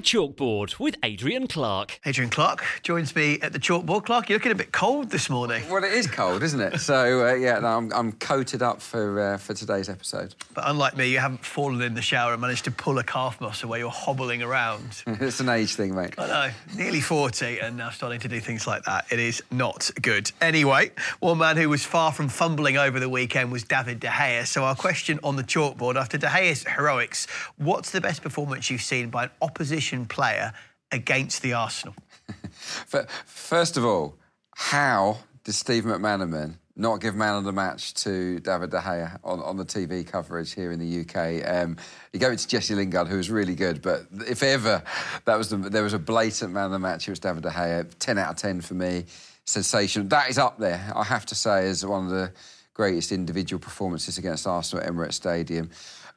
The 0.00 0.06
Chalkboard 0.06 0.78
with 0.78 0.96
Adrian 1.02 1.46
Clark. 1.46 2.00
Adrian 2.06 2.30
Clark 2.30 2.64
joins 2.82 3.14
me 3.14 3.38
at 3.42 3.52
the 3.52 3.58
Chalkboard. 3.58 4.06
Clark, 4.06 4.30
you're 4.30 4.38
looking 4.38 4.50
a 4.50 4.54
bit 4.54 4.72
cold 4.72 5.10
this 5.10 5.28
morning. 5.28 5.62
Well, 5.68 5.84
it 5.84 5.92
is 5.92 6.06
cold, 6.06 6.42
isn't 6.42 6.58
it? 6.58 6.80
So, 6.80 7.26
uh, 7.28 7.34
yeah, 7.34 7.58
no, 7.58 7.66
I'm, 7.66 7.92
I'm, 7.92 8.12
coated 8.12 8.62
up 8.62 8.80
for 8.80 9.20
uh, 9.20 9.36
for 9.36 9.52
today's 9.52 9.90
episode. 9.90 10.34
But 10.54 10.64
unlike 10.66 10.96
me, 10.96 11.10
you 11.10 11.18
haven't 11.18 11.44
fallen 11.44 11.82
in 11.82 11.92
the 11.92 12.00
shower 12.00 12.32
and 12.32 12.40
managed 12.40 12.64
to 12.64 12.70
pull 12.70 12.98
a 12.98 13.04
calf 13.04 13.42
muscle 13.42 13.68
where 13.68 13.78
you're 13.78 13.90
hobbling 13.90 14.42
around. 14.42 15.02
it's 15.06 15.40
an 15.40 15.50
age 15.50 15.74
thing, 15.74 15.94
mate. 15.94 16.14
I 16.16 16.26
know. 16.26 16.50
Nearly 16.74 17.02
40 17.02 17.58
and 17.58 17.76
now 17.76 17.90
starting 17.90 18.20
to 18.20 18.28
do 18.28 18.40
things 18.40 18.66
like 18.66 18.84
that. 18.84 19.04
It 19.10 19.18
is 19.18 19.42
not 19.50 19.90
good. 20.00 20.32
Anyway, 20.40 20.92
one 21.18 21.36
man 21.36 21.58
who 21.58 21.68
was 21.68 21.84
far 21.84 22.10
from 22.10 22.30
fumbling 22.30 22.78
over 22.78 22.98
the 23.00 23.10
weekend 23.10 23.52
was 23.52 23.64
David 23.64 24.00
De 24.00 24.08
Gea. 24.08 24.46
So, 24.46 24.64
our 24.64 24.74
question 24.74 25.20
on 25.22 25.36
the 25.36 25.44
Chalkboard 25.44 25.96
after 25.96 26.16
De 26.16 26.26
Gea's 26.26 26.64
heroics, 26.64 27.26
what's 27.58 27.90
the 27.90 28.00
best 28.00 28.22
performance 28.22 28.70
you've 28.70 28.80
seen 28.80 29.10
by 29.10 29.24
an 29.24 29.30
opposition? 29.42 29.89
Opposition 29.90 30.06
player 30.06 30.52
against 30.92 31.42
the 31.42 31.52
Arsenal? 31.52 31.94
First 33.26 33.76
of 33.76 33.84
all, 33.84 34.16
how 34.54 35.18
did 35.44 35.54
Steve 35.54 35.84
McManaman 35.84 36.54
not 36.76 37.00
give 37.00 37.14
man 37.14 37.34
of 37.34 37.44
the 37.44 37.52
match 37.52 37.94
to 37.94 38.40
David 38.40 38.70
De 38.70 38.78
Gea 38.78 39.18
on, 39.24 39.40
on 39.40 39.56
the 39.56 39.64
TV 39.64 40.06
coverage 40.06 40.54
here 40.54 40.72
in 40.72 40.78
the 40.78 41.00
UK? 41.00 41.46
Um, 41.46 41.76
he 42.12 42.18
gave 42.18 42.32
it 42.32 42.38
to 42.38 42.48
Jesse 42.48 42.74
Lingard, 42.74 43.08
who 43.08 43.16
was 43.16 43.30
really 43.30 43.54
good, 43.54 43.82
but 43.82 44.06
if 44.28 44.42
ever 44.42 44.82
that 45.24 45.36
was 45.36 45.50
the, 45.50 45.56
there 45.56 45.82
was 45.82 45.92
a 45.92 45.98
blatant 45.98 46.52
man 46.52 46.66
of 46.66 46.72
the 46.72 46.78
match, 46.78 47.08
it 47.08 47.10
was 47.10 47.20
David 47.20 47.42
De 47.42 47.50
Gea. 47.50 47.86
10 47.98 48.18
out 48.18 48.30
of 48.30 48.36
10 48.36 48.60
for 48.60 48.74
me. 48.74 49.04
Sensation. 49.44 50.08
That 50.08 50.30
is 50.30 50.38
up 50.38 50.58
there, 50.58 50.92
I 50.94 51.02
have 51.02 51.26
to 51.26 51.34
say, 51.34 51.66
as 51.68 51.84
one 51.84 52.04
of 52.04 52.10
the 52.10 52.32
greatest 52.74 53.10
individual 53.10 53.58
performances 53.58 54.16
against 54.16 54.46
Arsenal 54.46 54.84
at 54.84 54.92
Emirates 54.92 55.14
Stadium. 55.14 55.70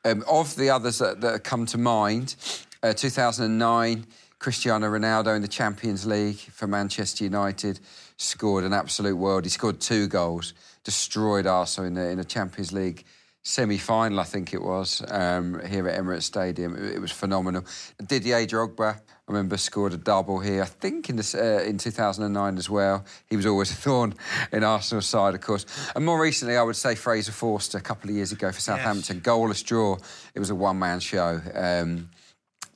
Um, 0.05 0.23
of 0.29 0.55
the 0.57 0.69
others 0.69 0.99
that, 0.99 1.21
that 1.21 1.43
come 1.45 1.65
to 1.67 1.77
mind, 1.77 2.35
uh, 2.83 2.93
2009, 2.93 4.05
Cristiano 4.39 4.87
Ronaldo 4.87 5.35
in 5.35 5.41
the 5.41 5.47
Champions 5.47 6.05
League 6.05 6.35
for 6.35 6.67
Manchester 6.67 7.23
United 7.23 7.79
scored 8.17 8.65
an 8.65 8.73
absolute 8.73 9.15
world. 9.15 9.45
He 9.45 9.49
scored 9.49 9.79
two 9.79 10.07
goals, 10.07 10.53
destroyed 10.83 11.47
Arsenal 11.47 11.87
in 11.87 11.93
the, 11.93 12.09
in 12.09 12.17
the 12.17 12.25
Champions 12.25 12.73
League 12.73 13.05
semi-final, 13.45 14.19
I 14.19 14.23
think 14.23 14.53
it 14.53 14.61
was, 14.61 15.03
um, 15.09 15.61
here 15.65 15.87
at 15.87 15.99
Emirates 15.99 16.23
Stadium. 16.23 16.75
It, 16.75 16.95
it, 16.95 16.99
was 16.99 17.11
phenomenal. 17.11 17.65
Didier 18.05 18.45
Drogba, 18.45 18.95
I 18.95 19.01
remember, 19.27 19.57
scored 19.57 19.93
a 19.93 19.97
double 19.97 20.39
here. 20.39 20.61
I 20.61 20.65
think 20.65 21.09
in 21.09 21.17
this, 21.17 21.35
uh, 21.35 21.63
in 21.65 21.77
2009 21.77 22.57
as 22.57 22.69
well. 22.69 23.05
He 23.29 23.35
was 23.35 23.45
always 23.45 23.71
a 23.73 23.75
thorn 23.75 24.13
in 24.53 24.63
Arsenal's 24.63 25.07
side, 25.07 25.35
of 25.35 25.41
course. 25.41 25.65
And 25.93 26.05
more 26.05 26.21
recently, 26.21 26.55
I 26.55 26.63
would 26.63 26.77
say 26.77 26.95
Fraser 26.95 27.33
Forster 27.33 27.77
a 27.77 27.81
couple 27.81 28.09
of 28.09 28.15
years 28.15 28.31
ago 28.31 28.51
for 28.51 28.61
Southampton. 28.61 29.17
Yes. 29.17 29.25
Goalless 29.25 29.63
draw. 29.63 29.97
It 30.33 30.39
was 30.39 30.49
a 30.49 30.55
one-man 30.55 31.01
show. 31.01 31.41
Um, 31.53 32.09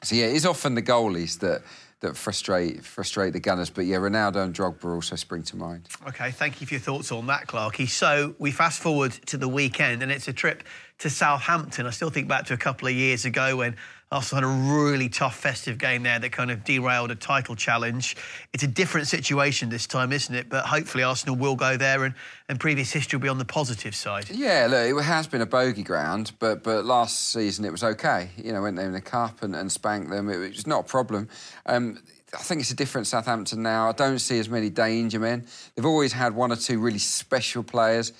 so 0.03 0.15
yeah, 0.15 0.25
it's 0.25 0.45
often 0.45 0.75
the 0.75 0.81
goalies 0.81 1.39
that 1.39 1.63
that 2.01 2.15
frustrate 2.15 2.83
frustrate 2.83 3.33
the 3.33 3.39
Gunners. 3.39 3.69
But 3.69 3.85
yeah, 3.85 3.97
Ronaldo 3.97 4.43
and 4.43 4.53
Drogba 4.53 4.93
also 4.93 5.15
spring 5.15 5.43
to 5.43 5.57
mind. 5.57 5.87
Okay, 6.07 6.31
thank 6.31 6.61
you 6.61 6.67
for 6.67 6.75
your 6.75 6.81
thoughts 6.81 7.11
on 7.11 7.27
that, 7.27 7.47
Clarky. 7.47 7.89
So 7.89 8.35
we 8.37 8.51
fast 8.51 8.81
forward 8.81 9.11
to 9.27 9.37
the 9.37 9.47
weekend, 9.47 10.03
and 10.03 10.11
it's 10.11 10.27
a 10.27 10.33
trip 10.33 10.63
to 10.99 11.09
Southampton. 11.09 11.85
I 11.85 11.91
still 11.91 12.09
think 12.09 12.27
back 12.27 12.45
to 12.47 12.53
a 12.53 12.57
couple 12.57 12.87
of 12.87 12.93
years 12.93 13.25
ago 13.25 13.57
when 13.57 13.75
Arsenal 14.11 14.49
had 14.49 14.57
a 14.57 14.73
really 14.73 15.09
tough 15.09 15.35
festive 15.35 15.77
game 15.77 16.03
there 16.03 16.17
that 16.17 16.31
kind 16.31 16.49
of 16.49 16.63
derailed 16.63 17.11
a 17.11 17.15
title 17.15 17.55
challenge. 17.55 18.15
It's 18.53 18.63
a 18.63 18.67
different 18.67 19.07
situation 19.07 19.69
this 19.69 19.85
time, 19.85 20.13
isn't 20.13 20.33
it? 20.33 20.47
But 20.47 20.65
hopefully 20.65 21.03
Arsenal 21.03 21.35
will 21.35 21.57
go 21.57 21.75
there 21.75 22.05
and, 22.05 22.15
and 22.47 22.57
previous 22.57 22.91
history 22.91 23.17
will 23.17 23.23
be 23.23 23.29
on 23.29 23.37
the 23.37 23.45
positive 23.45 23.93
side. 23.93 24.29
Yeah, 24.29 24.67
look, 24.69 25.01
it 25.01 25.03
has 25.03 25.27
been 25.27 25.41
a 25.41 25.45
bogey 25.45 25.83
ground, 25.83 26.31
but 26.39 26.63
but 26.63 26.85
last 26.85 27.33
season 27.33 27.65
it 27.65 27.71
was 27.71 27.83
okay. 27.83 28.29
You 28.37 28.53
know, 28.53 28.61
went 28.61 28.77
there 28.77 28.87
in 28.87 28.93
the 28.93 29.01
cup 29.01 29.43
and, 29.43 29.53
and 29.55 29.69
spanked 29.69 30.09
them. 30.09 30.29
It 30.29 30.37
was 30.37 30.67
not 30.67 30.85
a 30.85 30.87
problem. 30.87 31.27
Um, 31.65 31.99
I 32.33 32.39
think 32.39 32.61
it's 32.61 32.71
a 32.71 32.75
different 32.75 33.07
Southampton 33.07 33.61
now. 33.61 33.87
I 33.89 33.93
don't 33.93 34.19
see 34.19 34.37
as 34.37 34.49
many 34.49 34.69
danger 34.69 35.19
men. 35.19 35.45
They've 35.75 35.85
always 35.85 36.11
had 36.11 36.35
one 36.35 36.51
or 36.51 36.57
two 36.57 36.79
really 36.79 36.99
special 36.99 37.63
players, 37.63 38.11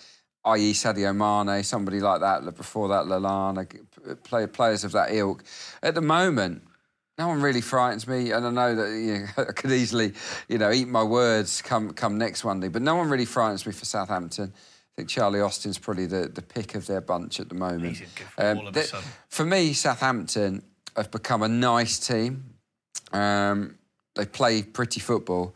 i.e. 0.48 0.74
Sadio 0.74 1.16
Mane, 1.16 1.64
somebody 1.64 2.00
like 2.00 2.22
that. 2.22 2.56
Before 2.56 2.88
that, 2.90 3.06
Lallana, 3.06 3.68
play, 4.24 4.48
players 4.48 4.84
of 4.84 4.94
that 4.94 5.14
ilk. 5.14 5.44
At 5.84 5.96
the 5.96 6.02
moment, 6.02 6.64
no 7.18 7.28
one 7.28 7.42
really 7.42 7.62
frightens 7.62 8.08
me, 8.08 8.32
and 8.32 8.46
I 8.46 8.52
know 8.52 8.76
that 8.76 8.98
you 8.98 9.20
know, 9.20 9.28
I 9.50 9.52
could 9.52 9.72
easily, 9.72 10.14
you 10.48 10.58
know, 10.58 10.72
eat 10.72 10.88
my 10.88 11.04
words 11.04 11.62
come 11.62 11.92
come 11.94 12.18
next 12.18 12.44
Monday. 12.44 12.68
But 12.68 12.82
no 12.82 12.96
one 12.96 13.10
really 13.10 13.26
frightens 13.26 13.66
me 13.66 13.72
for 13.72 13.86
Southampton. 13.86 14.54
I 14.56 14.92
think 14.96 15.10
Charlie 15.10 15.42
Austin's 15.42 15.78
probably 15.78 16.08
the, 16.08 16.28
the 16.28 16.42
pick 16.42 16.76
of 16.76 16.88
their 16.88 17.02
bunch 17.02 17.40
at 17.40 17.50
the 17.50 17.56
moment. 17.56 18.02
Um, 18.38 18.74
th- 18.74 18.92
for 19.30 19.46
me, 19.46 19.74
Southampton 19.74 20.64
have 20.96 21.12
become 21.12 21.44
a 21.44 21.48
nice 21.48 22.00
team. 22.00 22.56
Um, 23.12 23.78
they 24.16 24.26
play 24.26 24.64
pretty 24.64 25.00
football, 25.00 25.56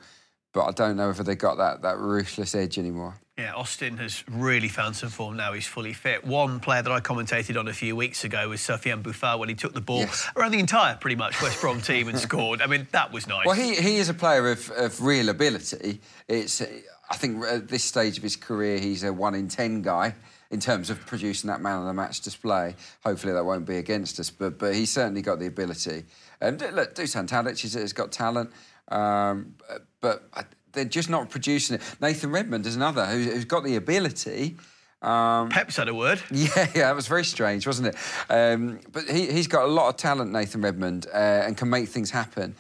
but 0.54 0.66
I 0.66 0.72
don't 0.72 0.96
know 0.96 1.08
whether 1.08 1.24
they 1.24 1.36
got 1.36 1.58
that 1.58 1.82
that 1.84 1.98
ruthless 1.98 2.56
edge 2.56 2.78
anymore. 2.78 3.21
Yeah, 3.42 3.54
Austin 3.56 3.98
has 3.98 4.24
really 4.30 4.68
found 4.68 4.96
some 4.96 5.10
form 5.10 5.36
now. 5.36 5.54
He's 5.54 5.66
fully 5.66 5.94
fit. 5.94 6.24
One 6.24 6.60
player 6.60 6.84
that 6.84 6.92
I 6.92 7.00
commentated 7.00 7.58
on 7.60 7.68
a 7.68 7.74
few 7.74 7.96
weeks 7.96 8.24
ago 8.24 8.50
was 8.50 8.60
Sofiane 8.62 9.02
Boufal 9.02 9.40
when 9.40 9.50
he 9.50 9.56
took 9.56 9.74
the 9.74 9.82
ball 9.82 10.02
Yes. 10.02 10.28
around 10.36 10.52
the 10.52 10.60
entire, 10.60 10.96
pretty 10.96 11.16
much, 11.16 11.42
West 11.42 11.60
Brom 11.60 11.82
team 11.82 12.08
and 12.08 12.20
scored. 12.28 12.62
I 12.62 12.68
mean, 12.68 12.88
that 12.92 13.12
was 13.12 13.26
nice. 13.26 13.48
Well, 13.48 13.56
he, 13.56 13.74
he 13.74 13.96
is 13.98 14.10
a 14.10 14.14
player 14.14 14.52
of, 14.52 14.70
of 14.78 15.02
real 15.02 15.30
ability. 15.30 16.02
It's 16.28 16.62
I 17.10 17.16
think 17.18 17.44
at 17.46 17.68
this 17.68 17.84
stage 17.84 18.18
of 18.18 18.24
his 18.24 18.36
career, 18.36 18.78
he's 18.78 19.04
a 19.04 19.12
one 19.12 19.34
in 19.34 19.48
ten 19.48 19.82
guy 19.82 20.14
in 20.52 20.60
terms 20.60 20.92
of 20.92 21.04
producing 21.08 21.48
that 21.48 21.62
man 21.62 21.80
of 21.80 21.86
the 21.86 21.94
match 21.94 22.22
display. 22.22 22.76
Hopefully, 23.04 23.34
that 23.34 23.44
won't 23.44 23.66
be 23.66 23.78
against 23.78 24.20
us, 24.20 24.30
but 24.30 24.60
but 24.60 24.76
he's 24.76 24.92
certainly 24.92 25.24
got 25.24 25.40
the 25.40 25.48
ability. 25.48 26.04
Um, 26.44 26.58
d- 26.58 26.70
look, 26.72 26.94
Dusan 26.94 27.28
Tadic 27.28 27.60
has, 27.64 27.74
has 27.74 27.92
got 27.92 28.12
talent, 28.12 28.52
um, 28.90 29.56
but 30.00 30.30
I- 30.34 30.44
they're 30.74 30.86
just 30.86 31.10
not 31.10 31.30
producing 31.30 31.76
it. 31.76 31.82
Nathan 32.02 32.32
Redmond 32.32 32.66
is 32.66 32.76
another 32.76 33.06
who's, 33.06 33.26
who's 33.28 33.46
got 33.46 33.64
the 33.64 33.76
ability. 33.76 34.58
Um, 35.02 35.50
Pep's 35.50 35.78
had 35.78 35.90
a 35.90 35.96
word. 35.96 36.22
Yeah, 36.32 36.50
yeah, 36.76 36.88
that 36.88 36.96
was 36.96 37.08
very 37.08 37.26
strange, 37.26 37.66
wasn't 37.66 37.90
it? 37.90 37.96
Um, 38.30 38.80
but 38.92 39.10
he, 39.10 39.32
he's 39.32 39.48
got 39.48 39.64
a 39.64 39.68
lot 39.68 39.90
of 39.90 39.98
talent, 39.98 40.32
Nathan 40.32 40.62
Redmond, 40.62 41.08
uh, 41.12 41.18
and 41.18 41.58
can 41.58 41.70
make 41.70 41.90
things 41.90 42.12
happen, 42.12 42.56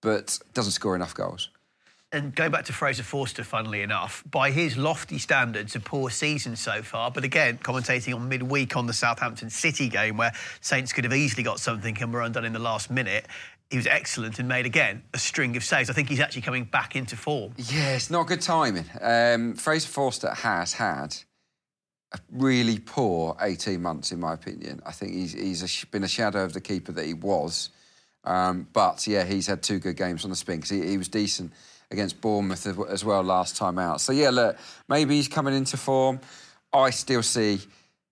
but 0.00 0.38
doesn't 0.54 0.72
score 0.72 0.96
enough 0.96 1.14
goals. 1.14 1.50
And 2.14 2.32
going 2.32 2.52
back 2.52 2.64
to 2.66 2.72
Fraser 2.72 3.02
Forster, 3.02 3.42
funnily 3.42 3.82
enough, 3.82 4.22
by 4.30 4.52
his 4.52 4.76
lofty 4.76 5.18
standards, 5.18 5.74
a 5.74 5.80
poor 5.80 6.10
season 6.10 6.54
so 6.54 6.80
far. 6.80 7.10
But 7.10 7.24
again, 7.24 7.58
commentating 7.58 8.14
on 8.14 8.28
midweek 8.28 8.76
on 8.76 8.86
the 8.86 8.92
Southampton 8.92 9.50
City 9.50 9.88
game, 9.88 10.16
where 10.16 10.32
Saints 10.60 10.92
could 10.92 11.02
have 11.02 11.12
easily 11.12 11.42
got 11.42 11.58
something 11.58 12.00
and 12.00 12.12
were 12.12 12.22
undone 12.22 12.44
in 12.44 12.52
the 12.52 12.60
last 12.60 12.88
minute, 12.88 13.26
he 13.70 13.76
was 13.76 13.86
excellent 13.86 14.38
and 14.38 14.48
made 14.48 14.66
again 14.66 15.02
a 15.14 15.18
string 15.18 15.56
of 15.56 15.64
saves. 15.64 15.90
I 15.90 15.92
think 15.92 16.08
he's 16.08 16.20
actually 16.20 16.42
coming 16.42 16.64
back 16.64 16.94
into 16.96 17.16
form. 17.16 17.52
Yeah, 17.56 17.94
it's 17.96 18.10
not 18.10 18.26
good 18.26 18.40
timing. 18.40 18.84
Um, 19.00 19.54
Fraser 19.54 19.88
Forster 19.88 20.32
has 20.32 20.74
had 20.74 21.16
a 22.12 22.18
really 22.30 22.78
poor 22.78 23.36
18 23.40 23.82
months, 23.82 24.12
in 24.12 24.20
my 24.20 24.34
opinion. 24.34 24.80
I 24.86 24.92
think 24.92 25.12
he's, 25.12 25.32
he's 25.32 25.82
a, 25.82 25.86
been 25.88 26.04
a 26.04 26.08
shadow 26.08 26.44
of 26.44 26.52
the 26.52 26.60
keeper 26.60 26.92
that 26.92 27.04
he 27.06 27.14
was. 27.14 27.70
Um, 28.22 28.68
but 28.72 29.06
yeah, 29.06 29.24
he's 29.24 29.46
had 29.46 29.62
two 29.62 29.78
good 29.78 29.96
games 29.96 30.24
on 30.24 30.30
the 30.30 30.36
spin 30.36 30.56
because 30.56 30.70
he, 30.70 30.86
he 30.86 30.96
was 30.98 31.08
decent 31.08 31.52
against 31.90 32.20
Bournemouth 32.20 32.66
as- 32.66 32.78
as 32.88 33.04
well 33.04 33.22
last 33.22 33.56
time 33.56 33.78
out. 33.78 34.00
So 34.00 34.12
yeah, 34.12 34.30
look, 34.30 34.56
maybe 34.88 35.16
he's 35.16 35.28
coming 35.28 35.54
into 35.54 35.76
form. 35.76 36.20
I 36.72 36.90
still 36.90 37.22
see 37.22 37.60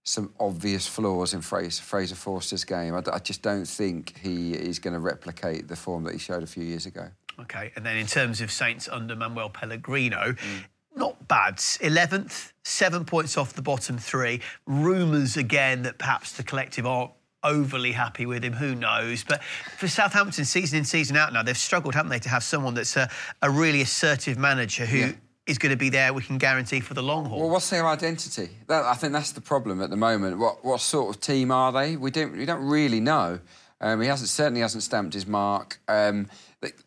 some 0.04 0.32
obvious 0.40 0.86
flaws 0.86 1.32
in 1.32 1.40
Fraser, 1.40 1.82
Fraser 1.82 2.14
Forster's 2.14 2.64
game. 2.64 2.94
I 2.94 3.18
just 3.18 3.42
don't 3.42 3.66
think 3.66 4.18
he 4.18 4.52
is 4.52 4.78
going 4.78 4.94
to 4.94 5.00
replicate 5.00 5.68
the 5.68 5.76
form 5.76 6.04
that 6.04 6.12
he 6.12 6.18
showed 6.18 6.42
a 6.42 6.46
few 6.46 6.64
years 6.64 6.86
ago. 6.86 7.08
Okay, 7.40 7.72
and 7.76 7.86
then 7.86 7.96
in 7.96 8.06
terms 8.06 8.40
of 8.40 8.50
Saints 8.50 8.88
under 8.88 9.16
Manuel 9.16 9.48
Pellegrino, 9.48 10.32
mm. 10.32 10.64
not 10.96 11.28
bad. 11.28 11.56
11th, 11.56 12.52
seven 12.64 13.04
points 13.04 13.36
off 13.36 13.54
the 13.54 13.62
bottom 13.62 13.96
three. 13.96 14.40
Rumours 14.66 15.36
again 15.36 15.82
that 15.82 15.98
perhaps 15.98 16.32
the 16.32 16.42
collective 16.42 16.86
aren't 16.86 17.12
overly 17.44 17.92
happy 17.92 18.26
with 18.26 18.44
him. 18.44 18.52
Who 18.52 18.74
knows? 18.74 19.24
But 19.24 19.42
for 19.78 19.88
Southampton, 19.88 20.44
season 20.44 20.80
in, 20.80 20.84
season 20.84 21.16
out 21.16 21.32
now, 21.32 21.42
they've 21.42 21.56
struggled, 21.56 21.94
haven't 21.94 22.10
they, 22.10 22.18
to 22.20 22.28
have 22.28 22.42
someone 22.42 22.74
that's 22.74 22.96
a, 22.96 23.08
a 23.40 23.50
really 23.50 23.80
assertive 23.80 24.38
manager 24.38 24.84
who 24.84 25.14
is 25.46 25.58
going 25.58 25.70
to 25.70 25.76
be 25.76 25.90
there, 25.90 26.12
we 26.12 26.22
can 26.22 26.38
guarantee, 26.38 26.80
for 26.80 26.94
the 26.94 27.02
long 27.02 27.24
haul. 27.24 27.40
Well, 27.40 27.50
what's 27.50 27.70
their 27.70 27.86
identity? 27.86 28.50
That, 28.68 28.84
I 28.84 28.94
think 28.94 29.12
that's 29.12 29.32
the 29.32 29.40
problem 29.40 29.82
at 29.82 29.90
the 29.90 29.96
moment. 29.96 30.38
What 30.38 30.64
what 30.64 30.80
sort 30.80 31.14
of 31.14 31.20
team 31.20 31.50
are 31.50 31.72
they? 31.72 31.96
We 31.96 32.10
don't 32.10 32.36
we 32.36 32.46
don't 32.46 32.64
really 32.64 33.00
know. 33.00 33.40
Um, 33.80 34.00
he 34.00 34.06
hasn't 34.06 34.28
certainly 34.28 34.60
hasn't 34.60 34.84
stamped 34.84 35.14
his 35.14 35.26
mark. 35.26 35.80
Um, 35.88 36.28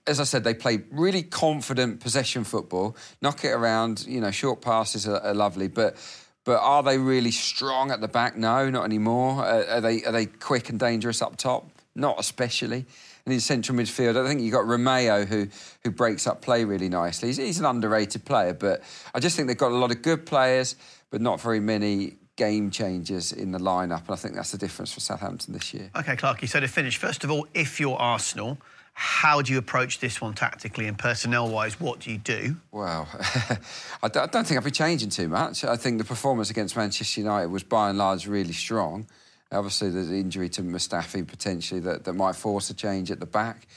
as 0.08 0.22
I 0.22 0.24
said, 0.24 0.46
they 0.46 0.54
play 0.54 0.84
really 0.92 1.24
confident 1.24 2.00
possession 2.00 2.46
football, 2.46 2.96
knock 3.22 3.44
it 3.44 3.50
around. 3.50 4.06
You 4.08 4.22
know, 4.22 4.32
short 4.32 4.62
passes 4.62 5.06
are, 5.06 5.20
are 5.20 5.34
lovely, 5.34 5.68
but 5.68 5.98
but 6.46 6.62
are 6.62 6.84
they 6.84 6.98
really 6.98 7.32
strong 7.32 7.92
at 7.92 8.00
the 8.00 8.08
back? 8.08 8.38
No, 8.38 8.70
not 8.70 8.86
anymore. 8.86 9.44
Uh, 9.44 9.66
are 9.70 9.82
they 9.82 10.04
are 10.06 10.14
they 10.14 10.28
quick 10.28 10.70
and 10.70 10.80
dangerous 10.80 11.22
up 11.22 11.36
top? 11.36 11.70
Not 11.94 12.20
especially. 12.20 12.86
And 13.26 13.34
in 13.34 13.40
central 13.40 13.78
midfield, 13.78 14.24
I 14.24 14.28
think 14.28 14.42
you've 14.42 14.54
got 14.54 14.66
Romeu 14.66 15.26
who 15.26 15.48
who 15.84 15.92
breaks 15.92 16.28
up 16.28 16.42
play 16.42 16.64
really 16.64 16.90
nicely. 16.90 17.30
He's, 17.30 17.38
he's 17.38 17.60
an 17.60 17.66
underrated 17.66 18.24
player, 18.24 18.54
but 18.54 18.84
I 19.14 19.20
just 19.20 19.36
think 19.36 19.48
they've 19.48 19.58
got 19.58 19.72
a 19.72 19.76
lot 19.76 19.92
of 19.92 20.02
good 20.02 20.26
players, 20.26 20.76
but 21.10 21.22
not 21.22 21.42
very 21.42 21.60
many 21.60 22.18
game 22.36 22.70
changers 22.70 23.32
in 23.32 23.52
the 23.52 23.60
lineup. 23.60 24.02
And 24.02 24.12
I 24.12 24.16
think 24.16 24.36
that's 24.36 24.52
the 24.52 24.58
difference 24.58 24.94
for 24.94 25.00
Southampton 25.00 25.54
this 25.54 25.74
year. 25.74 25.90
Okay, 25.96 26.16
Clarky, 26.16 26.48
so 26.48 26.60
to 26.60 26.68
finish, 26.68 26.98
first 26.98 27.24
of 27.24 27.32
all, 27.32 27.48
if 27.54 27.80
you're 27.80 27.98
Arsenal, 27.98 28.58
how 28.94 29.42
do 29.42 29.52
you 29.52 29.60
approach 29.60 30.00
this 30.00 30.22
one 30.22 30.34
tactically 30.34 30.88
and 30.88 30.98
personnel 30.98 31.50
wise? 31.50 31.80
What 31.80 32.00
do 32.00 32.12
you 32.12 32.18
do? 32.18 32.56
Well, 32.72 33.08
I 34.04 34.08
don't 34.08 34.48
think 34.48 34.58
I'll 34.58 34.62
be 34.62 34.72
changing 34.72 35.10
too 35.10 35.28
much. 35.28 35.66
I 35.66 35.76
think 35.76 35.98
the 35.98 36.06
performance 36.06 36.50
against 36.50 36.78
Manchester 36.78 37.22
United 37.22 37.48
was 37.48 37.64
by 37.64 37.90
and 37.90 37.98
large 37.98 38.28
really 38.28 38.54
strong. 38.54 39.08
Obviously, 39.52 39.90
there's 39.90 40.10
the 40.10 40.20
injury 40.20 40.50
to 40.50 40.62
Mustafi 40.64 41.26
potentially 41.28 41.80
that, 41.82 42.04
that 42.04 42.14
might 42.14 42.36
force 42.36 42.70
a 42.70 42.74
change 42.74 43.12
at 43.12 43.20
the 43.20 43.26
back. 43.26 43.68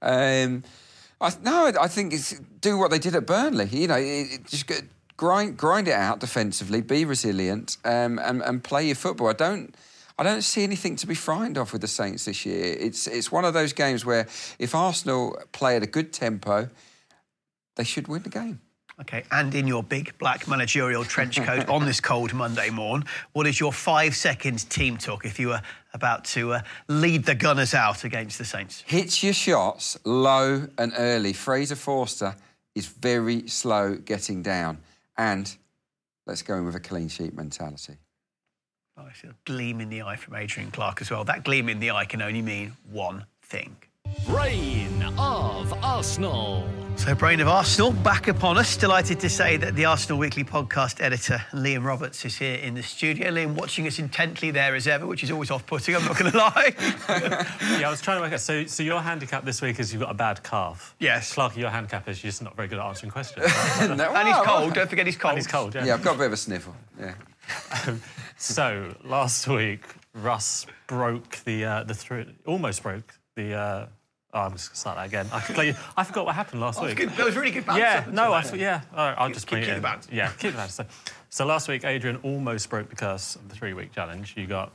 Um, 0.00 0.62
I, 1.20 1.32
no, 1.42 1.66
I- 1.66 1.84
I 1.84 1.88
think 1.88 2.12
it's 2.12 2.38
do 2.60 2.78
what 2.78 2.90
they 2.90 2.98
did 2.98 3.14
at 3.14 3.26
Burnley. 3.26 3.66
You 3.66 3.88
know, 3.88 3.96
it, 3.96 4.02
it 4.32 4.46
just 4.46 4.70
grind 5.16 5.56
grind 5.56 5.88
it 5.88 5.94
out 5.94 6.20
defensively, 6.20 6.80
be 6.80 7.04
resilient, 7.04 7.76
um, 7.84 8.18
and, 8.18 8.42
and 8.42 8.62
play 8.62 8.86
your 8.86 8.96
football. 8.96 9.28
I 9.28 9.32
don't. 9.32 9.74
I 10.18 10.22
don't 10.22 10.40
see 10.40 10.62
anything 10.62 10.96
to 10.96 11.06
be 11.06 11.14
frightened 11.14 11.58
of 11.58 11.72
with 11.74 11.82
the 11.82 11.88
Saints 11.88 12.24
this 12.24 12.46
year. 12.46 12.74
It's 12.80 13.06
it's 13.06 13.30
one 13.30 13.44
of 13.44 13.52
those 13.52 13.74
games 13.74 14.02
where 14.06 14.26
if 14.58 14.74
Arsenal 14.74 15.38
play 15.52 15.76
at 15.76 15.82
a 15.82 15.86
good 15.86 16.10
tempo, 16.12 16.70
they 17.74 17.84
should 17.84 18.08
win 18.08 18.22
the 18.22 18.30
game. 18.30 18.60
Okay, 18.98 19.24
and 19.30 19.54
in 19.54 19.66
your 19.66 19.82
big 19.82 20.16
black 20.18 20.48
managerial 20.48 21.04
trench 21.04 21.38
coat 21.42 21.68
on 21.68 21.84
this 21.84 22.00
cold 22.00 22.32
Monday 22.32 22.70
morn, 22.70 23.04
what 23.34 23.46
is 23.46 23.60
your 23.60 23.72
five 23.72 24.16
seconds 24.16 24.64
team 24.64 24.96
talk 24.96 25.26
if 25.26 25.38
you 25.38 25.48
were 25.48 25.60
about 25.92 26.24
to 26.24 26.54
uh, 26.54 26.60
lead 26.88 27.24
the 27.24 27.34
Gunners 27.34 27.74
out 27.74 28.04
against 28.04 28.38
the 28.38 28.44
Saints? 28.44 28.82
Hit 28.86 29.22
your 29.22 29.34
shots 29.34 29.98
low 30.04 30.66
and 30.78 30.94
early. 30.96 31.34
Fraser 31.34 31.76
Forster 31.76 32.34
is 32.74 32.86
very 32.86 33.46
slow 33.48 33.96
getting 33.96 34.42
down. 34.42 34.78
And 35.18 35.54
let's 36.26 36.40
go 36.40 36.56
in 36.56 36.64
with 36.64 36.74
a 36.74 36.80
clean 36.80 37.08
sheet 37.08 37.34
mentality. 37.34 37.96
Oh, 38.96 39.02
I 39.02 39.12
see 39.12 39.28
a 39.28 39.34
gleam 39.44 39.82
in 39.82 39.90
the 39.90 40.02
eye 40.02 40.16
from 40.16 40.36
Adrian 40.36 40.70
Clark 40.70 41.02
as 41.02 41.10
well. 41.10 41.22
That 41.22 41.44
gleam 41.44 41.68
in 41.68 41.80
the 41.80 41.90
eye 41.90 42.06
can 42.06 42.22
only 42.22 42.40
mean 42.40 42.72
one 42.90 43.26
thing. 43.42 43.76
Brain 44.26 45.02
of 45.18 45.72
Arsenal. 45.84 46.68
So, 46.96 47.14
Brain 47.14 47.40
of 47.40 47.48
Arsenal 47.48 47.92
back 47.92 48.26
upon 48.26 48.56
us. 48.56 48.76
Delighted 48.76 49.20
to 49.20 49.28
say 49.28 49.58
that 49.58 49.76
the 49.76 49.84
Arsenal 49.84 50.18
Weekly 50.18 50.44
podcast 50.44 51.00
editor, 51.02 51.40
Liam 51.52 51.84
Roberts, 51.84 52.24
is 52.24 52.36
here 52.36 52.56
in 52.56 52.74
the 52.74 52.82
studio. 52.82 53.30
Liam 53.30 53.54
watching 53.54 53.86
us 53.86 53.98
intently 53.98 54.50
there 54.50 54.74
as 54.74 54.88
ever, 54.88 55.06
which 55.06 55.22
is 55.22 55.30
always 55.30 55.50
off 55.50 55.66
putting, 55.66 55.94
I'm 55.94 56.04
not 56.04 56.18
going 56.18 56.32
to 56.32 56.38
lie. 56.38 56.74
yeah, 57.78 57.86
I 57.86 57.90
was 57.90 58.00
trying 58.00 58.16
to 58.16 58.22
work 58.22 58.32
out. 58.32 58.40
So, 58.40 58.64
so 58.64 58.82
your 58.82 59.00
handicap 59.00 59.44
this 59.44 59.60
week 59.60 59.78
is 59.78 59.92
you've 59.92 60.02
got 60.02 60.10
a 60.10 60.14
bad 60.14 60.42
calf. 60.42 60.96
Yes. 60.98 61.34
Clarky, 61.34 61.58
your 61.58 61.70
handicap 61.70 62.08
is 62.08 62.24
you're 62.24 62.30
just 62.30 62.42
not 62.42 62.56
very 62.56 62.66
good 62.66 62.78
at 62.78 62.86
answering 62.86 63.12
questions. 63.12 63.46
No, 63.80 64.12
and 64.14 64.28
he's 64.28 64.36
well, 64.36 64.44
cold, 64.44 64.74
don't 64.74 64.88
forget 64.88 65.06
he's 65.06 65.16
cold. 65.16 65.32
And 65.32 65.38
he's 65.38 65.46
cold, 65.46 65.74
yeah. 65.74 65.84
Yeah, 65.84 65.94
I've 65.94 66.02
got 66.02 66.16
a 66.16 66.18
bit 66.18 66.26
of 66.28 66.32
a 66.32 66.36
sniffle. 66.36 66.74
Yeah. 66.98 67.14
Um, 67.86 68.02
so 68.38 68.94
last 69.04 69.46
week, 69.46 69.84
Russ 70.14 70.66
broke 70.86 71.38
the 71.44 71.64
uh, 71.64 71.84
the 71.84 71.94
three, 71.94 72.26
almost 72.46 72.82
broke 72.82 73.14
the. 73.34 73.54
Uh, 73.54 73.86
oh, 74.36 74.40
I'm 74.40 74.52
just 74.52 74.68
gonna 74.70 74.76
start 74.76 74.96
that 74.98 75.06
again. 75.06 75.26
I, 75.32 75.40
completely, 75.40 75.80
I 75.96 76.04
forgot 76.04 76.26
what 76.26 76.34
happened 76.34 76.60
last 76.60 76.78
oh, 76.78 76.82
That 76.82 76.88
week. 76.88 76.96
good- 76.98 77.16
that 77.16 77.24
was 77.26 77.36
really 77.36 77.50
good 77.50 77.64
banter 77.66 77.80
Yeah, 77.80 78.04
no, 78.12 78.32
I 78.32 78.44
yeah. 78.54 78.82
All 78.94 79.08
right, 79.08 79.14
I'll 79.18 79.28
just 79.30 79.46
Keep- 79.46 79.50
bring 79.50 79.62
keep 79.62 79.68
it 79.70 79.72
the 79.72 79.76
in. 79.76 79.82
banter. 79.82 80.14
Yeah, 80.14 80.28
keep 80.38 80.52
the 80.52 80.58
banter. 80.58 80.72
So, 80.72 80.84
so 81.30 81.46
last 81.46 81.68
week, 81.68 81.84
Adrian 81.84 82.16
almost 82.22 82.68
broke 82.70 82.90
the 82.90 82.96
curse 82.96 83.34
of 83.36 83.48
the 83.48 83.54
three 83.54 83.72
week 83.72 83.92
challenge. 83.92 84.34
You 84.36 84.46
got 84.46 84.72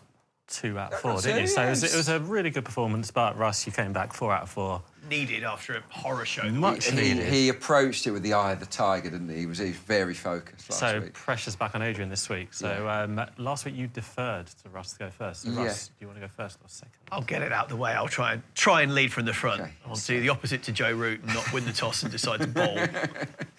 two 0.51 0.77
out 0.77 0.93
of 0.93 0.99
four, 0.99 1.19
didn't 1.21 1.41
you? 1.41 1.47
So 1.47 1.63
it 1.63 1.69
was, 1.69 1.83
it 1.83 1.95
was 1.97 2.09
a 2.09 2.19
really 2.19 2.49
good 2.49 2.65
performance, 2.65 3.09
but 3.11 3.37
Russ, 3.37 3.65
you 3.65 3.71
came 3.71 3.93
back 3.93 4.13
four 4.13 4.33
out 4.33 4.43
of 4.43 4.49
four. 4.49 4.81
Needed 5.09 5.43
after 5.43 5.75
a 5.75 5.81
horror 5.89 6.25
show. 6.25 6.43
Much 6.51 6.85
He, 6.89 6.95
needed. 6.95 7.25
he 7.33 7.49
approached 7.49 8.05
it 8.07 8.11
with 8.11 8.21
the 8.23 8.33
eye 8.33 8.51
of 8.53 8.59
the 8.59 8.65
tiger, 8.67 9.09
didn't 9.09 9.29
he? 9.29 9.37
He 9.39 9.45
was, 9.45 9.57
he 9.57 9.65
was 9.69 9.75
very 9.75 10.13
focused 10.13 10.69
last 10.69 10.79
so 10.79 10.99
week. 11.01 11.13
pressure's 11.13 11.55
back 11.55 11.73
on 11.75 11.81
Adrian 11.81 12.09
this 12.09 12.29
week. 12.29 12.53
So 12.53 12.87
um, 12.87 13.19
last 13.37 13.65
week 13.65 13.75
you 13.75 13.87
deferred 13.87 14.47
to 14.47 14.69
Russ 14.69 14.93
to 14.93 14.99
go 14.99 15.09
first. 15.09 15.41
So 15.41 15.49
Yeah. 15.49 15.65
Russ, 15.65 15.87
do 15.87 15.93
you 15.99 16.07
want 16.07 16.19
to 16.21 16.25
go 16.27 16.31
first 16.31 16.57
or 16.63 16.67
second? 16.69 16.93
I'll 17.11 17.23
get 17.23 17.41
it 17.41 17.51
out 17.51 17.67
the 17.67 17.75
way. 17.75 17.91
I'll 17.91 18.07
try 18.07 18.33
and 18.33 18.43
try 18.55 18.83
and 18.83 18.93
lead 18.95 19.11
from 19.11 19.25
the 19.25 19.33
front. 19.33 19.63
I'll 19.85 19.95
do 19.95 20.21
the 20.21 20.29
opposite 20.29 20.63
to 20.63 20.71
Joe 20.71 20.93
Root 20.93 21.21
and 21.23 21.33
not 21.33 21.51
win 21.51 21.65
the 21.65 21.73
toss 21.73 22.03
and 22.03 22.11
decide 22.11 22.39
to 22.41 22.47
bowl. 22.47 22.77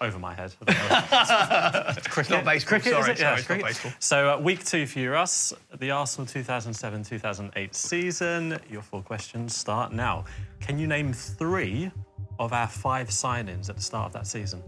Over, 0.00 0.18
my 0.18 0.32
head. 0.32 0.54
I 0.66 0.72
don't 0.72 1.86
know. 1.86 2.02
It's 2.16 2.30
not 2.30 2.44
baseball. 2.46 2.68
Cricket, 2.68 2.92
sorry, 2.92 3.04
sorry, 3.04 3.18
Yeah, 3.18 3.36
it's 3.38 3.48
not 3.48 3.60
baseball. 3.60 3.92
So, 3.98 4.30
uh, 4.34 4.38
week 4.38 4.64
two 4.64 4.86
for 4.86 5.00
you, 5.00 5.10
Russ. 5.10 5.52
The 5.78 5.90
Arsenal 5.90 6.26
2007-2008 6.26 7.74
season. 7.74 8.58
Your 8.70 8.80
four 8.80 9.02
questions 9.02 9.54
start 9.54 9.92
now. 9.92 10.24
Can 10.60 10.78
you 10.78 10.86
name 10.86 11.12
three 11.12 11.90
of 12.38 12.54
our 12.54 12.68
five 12.68 13.08
signings 13.08 13.68
at 13.68 13.76
the 13.76 13.82
start 13.82 14.06
of 14.06 14.12
that 14.14 14.26
season? 14.26 14.62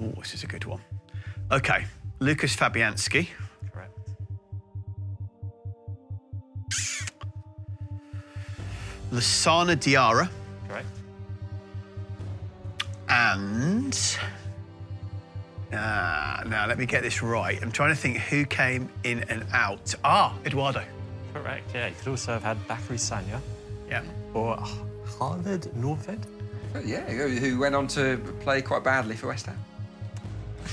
Ooh, 0.00 0.14
this 0.18 0.32
is 0.32 0.44
a 0.44 0.46
good 0.46 0.64
one. 0.64 0.80
Okay, 1.50 1.84
Lukasz 2.20 2.56
Fabianski. 2.56 3.28
Correct. 3.72 3.98
Lassana 9.10 9.74
Diarra. 9.76 10.28
Correct. 10.68 10.86
And 13.08 14.18
ah, 15.72 16.42
now 16.46 16.66
let 16.66 16.78
me 16.78 16.86
get 16.86 17.02
this 17.02 17.22
right. 17.22 17.60
I'm 17.62 17.72
trying 17.72 17.90
to 17.90 17.96
think 17.96 18.18
who 18.18 18.44
came 18.44 18.90
in 19.04 19.24
and 19.24 19.44
out. 19.52 19.94
Ah, 20.04 20.34
Eduardo. 20.44 20.84
Correct, 21.32 21.70
yeah. 21.74 21.88
You 21.88 21.94
could 21.98 22.08
also 22.08 22.32
have 22.32 22.42
had 22.42 22.68
Bacary 22.68 22.98
Sagna. 22.98 23.40
Yeah. 23.88 24.02
Or 24.34 24.56
Havard 25.18 25.62
Nordtveit. 25.76 26.22
Yeah, 26.84 27.00
who 27.10 27.28
who 27.28 27.58
went 27.58 27.74
on 27.74 27.86
to 27.88 28.18
play 28.40 28.60
quite 28.60 28.84
badly 28.84 29.16
for 29.16 29.28
West 29.28 29.46
Ham. 29.46 29.58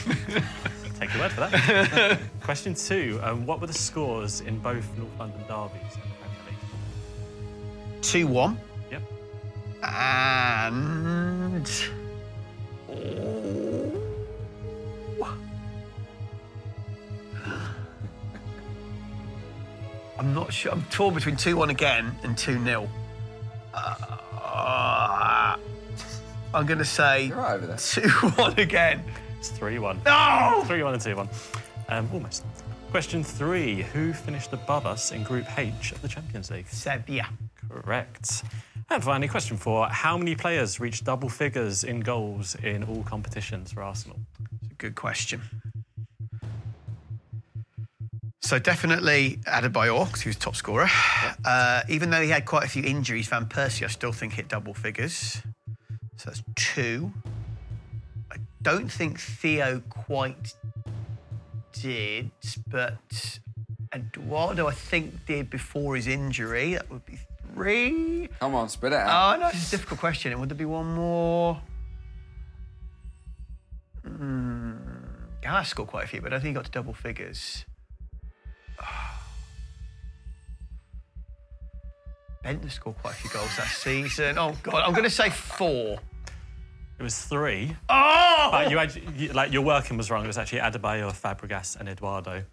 Take 0.99 1.13
your 1.13 1.23
word 1.23 1.31
for 1.31 1.41
that. 1.41 2.19
Question 2.41 2.73
two. 2.73 3.19
Um, 3.23 3.45
what 3.45 3.59
were 3.59 3.67
the 3.67 3.73
scores 3.73 4.41
in 4.41 4.59
both 4.59 4.85
North 4.97 5.19
London 5.19 5.41
derbies 5.47 5.95
in 5.95 6.01
the 6.01 6.15
Premier 6.21 6.39
League? 6.47 8.01
2 8.01 8.27
1. 8.27 8.59
Yep. 8.91 9.01
And. 9.83 11.71
I'm 20.17 20.33
not 20.33 20.51
sure. 20.51 20.71
I'm 20.71 20.83
torn 20.83 21.13
between 21.13 21.35
2 21.35 21.55
1 21.55 21.69
again 21.69 22.15
and 22.23 22.37
2 22.37 22.63
0. 22.63 22.89
Uh, 23.73 25.57
I'm 26.53 26.65
going 26.65 26.79
to 26.79 26.85
say 26.85 27.29
2 27.29 27.35
1 27.35 28.59
again. 28.59 29.03
It's 29.37 29.49
3 29.49 29.77
1. 29.77 30.01
No! 30.05 30.63
3 30.65 30.83
1 30.83 30.93
and 30.93 31.01
2 31.01 31.15
1. 31.15 31.29
Um, 31.89 32.09
almost. 32.13 32.43
Question 32.91 33.23
three. 33.23 33.81
Who 33.81 34.13
finished 34.13 34.53
above 34.53 34.85
us 34.85 35.11
in 35.11 35.23
Group 35.23 35.45
H 35.59 35.91
of 35.91 36.01
the 36.01 36.07
Champions 36.07 36.49
League? 36.49 36.67
Sevilla. 36.69 37.27
Correct. 37.69 38.43
And 38.95 39.03
finally, 39.03 39.27
question 39.27 39.57
four. 39.57 39.89
How 39.89 40.17
many 40.17 40.35
players 40.35 40.79
reached 40.79 41.03
double 41.03 41.27
figures 41.27 41.83
in 41.83 41.99
goals 41.99 42.55
in 42.55 42.81
all 42.85 43.03
competitions 43.03 43.73
for 43.73 43.83
Arsenal? 43.83 44.17
It's 44.61 44.71
a 44.71 44.75
good 44.75 44.95
question. 44.95 45.41
So 48.41 48.57
definitely 48.57 49.39
Adebayor, 49.47 50.05
because 50.05 50.21
he 50.21 50.29
was 50.29 50.37
top 50.37 50.55
scorer. 50.55 50.87
Uh, 51.43 51.81
even 51.89 52.09
though 52.09 52.21
he 52.21 52.29
had 52.29 52.45
quite 52.45 52.63
a 52.63 52.69
few 52.69 52.83
injuries, 52.83 53.27
Van 53.27 53.47
Persie, 53.47 53.83
I 53.83 53.87
still 53.87 54.13
think 54.13 54.31
hit 54.31 54.47
double 54.47 54.73
figures. 54.73 55.41
So 56.15 56.29
that's 56.29 56.43
two. 56.55 57.11
I 58.31 58.37
don't 58.61 58.89
think 58.89 59.19
Theo 59.19 59.81
quite 59.89 60.53
did, 61.73 62.31
but 62.69 63.39
Eduardo, 63.93 64.67
I 64.67 64.73
think, 64.73 65.25
did 65.25 65.49
before 65.49 65.97
his 65.97 66.07
injury. 66.07 66.75
That 66.75 66.89
would 66.89 67.05
be 67.05 67.19
three. 67.55 68.29
Come 68.39 68.53
on, 68.53 68.69
spit 68.69 68.91
it 68.91 68.99
out. 68.99 69.35
Oh, 69.35 69.39
no, 69.39 69.47
it's 69.47 69.67
a 69.69 69.71
difficult 69.71 69.99
question. 69.99 70.31
And 70.31 70.39
would 70.41 70.49
there 70.49 70.57
be 70.57 70.65
one 70.65 70.93
more? 70.93 71.61
Hmm. 74.05 74.73
Gallas 75.41 75.69
scored 75.69 75.89
quite 75.89 76.03
a 76.03 76.07
few, 76.07 76.21
but 76.21 76.33
I 76.33 76.39
think 76.39 76.49
he 76.49 76.53
got 76.53 76.65
to 76.65 76.71
double 76.71 76.93
figures. 76.93 77.65
Bendtner 82.43 82.69
scored 82.71 82.97
quite 82.97 83.13
a 83.13 83.17
few 83.17 83.29
goals 83.31 83.55
that 83.57 83.67
season. 83.67 84.37
Oh, 84.37 84.53
God, 84.61 84.83
I'm 84.83 84.91
going 84.91 85.03
to 85.05 85.09
say 85.09 85.29
four. 85.29 85.99
It 86.99 87.03
was 87.03 87.17
three. 87.17 87.75
Oh! 87.89 88.49
But 88.51 88.69
you, 88.69 88.77
had, 88.77 88.95
you 89.17 89.29
like 89.33 89.51
your 89.51 89.63
working 89.63 89.97
was 89.97 90.11
wrong. 90.11 90.23
It 90.23 90.27
was 90.27 90.37
actually 90.37 90.59
Adebayor, 90.59 91.11
Fabregas, 91.11 91.79
and 91.79 91.89
Eduardo. 91.89 92.43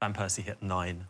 Van 0.00 0.12
Persie 0.12 0.42
hit 0.42 0.62
nine. 0.62 1.06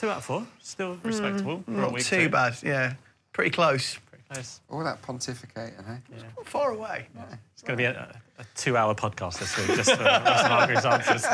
Two 0.00 0.08
out 0.08 0.16
of 0.16 0.24
four. 0.24 0.46
Still 0.62 0.96
respectable 1.02 1.62
for 1.66 1.72
a 1.72 1.74
Not 1.74 1.92
week 1.92 2.04
too 2.06 2.22
two. 2.24 2.28
bad, 2.30 2.56
yeah. 2.62 2.94
Pretty 3.34 3.50
close. 3.50 3.98
Nice. 4.34 4.60
All 4.70 4.82
that 4.82 5.02
pontificating, 5.02 5.78
eh? 5.90 5.98
Not 6.36 6.46
far 6.46 6.70
away. 6.70 7.06
Yeah. 7.14 7.24
It's 7.52 7.60
going 7.62 7.76
to 7.76 7.82
be 7.82 7.84
a, 7.84 8.16
a 8.38 8.44
two-hour 8.54 8.94
podcast 8.94 9.40
this 9.40 9.58
week 9.58 9.76
just 9.76 9.94
for 9.94 10.02
Russ 10.02 10.42
and 10.42 10.52
Hargreaves 10.52 10.86
answers. 10.86 11.26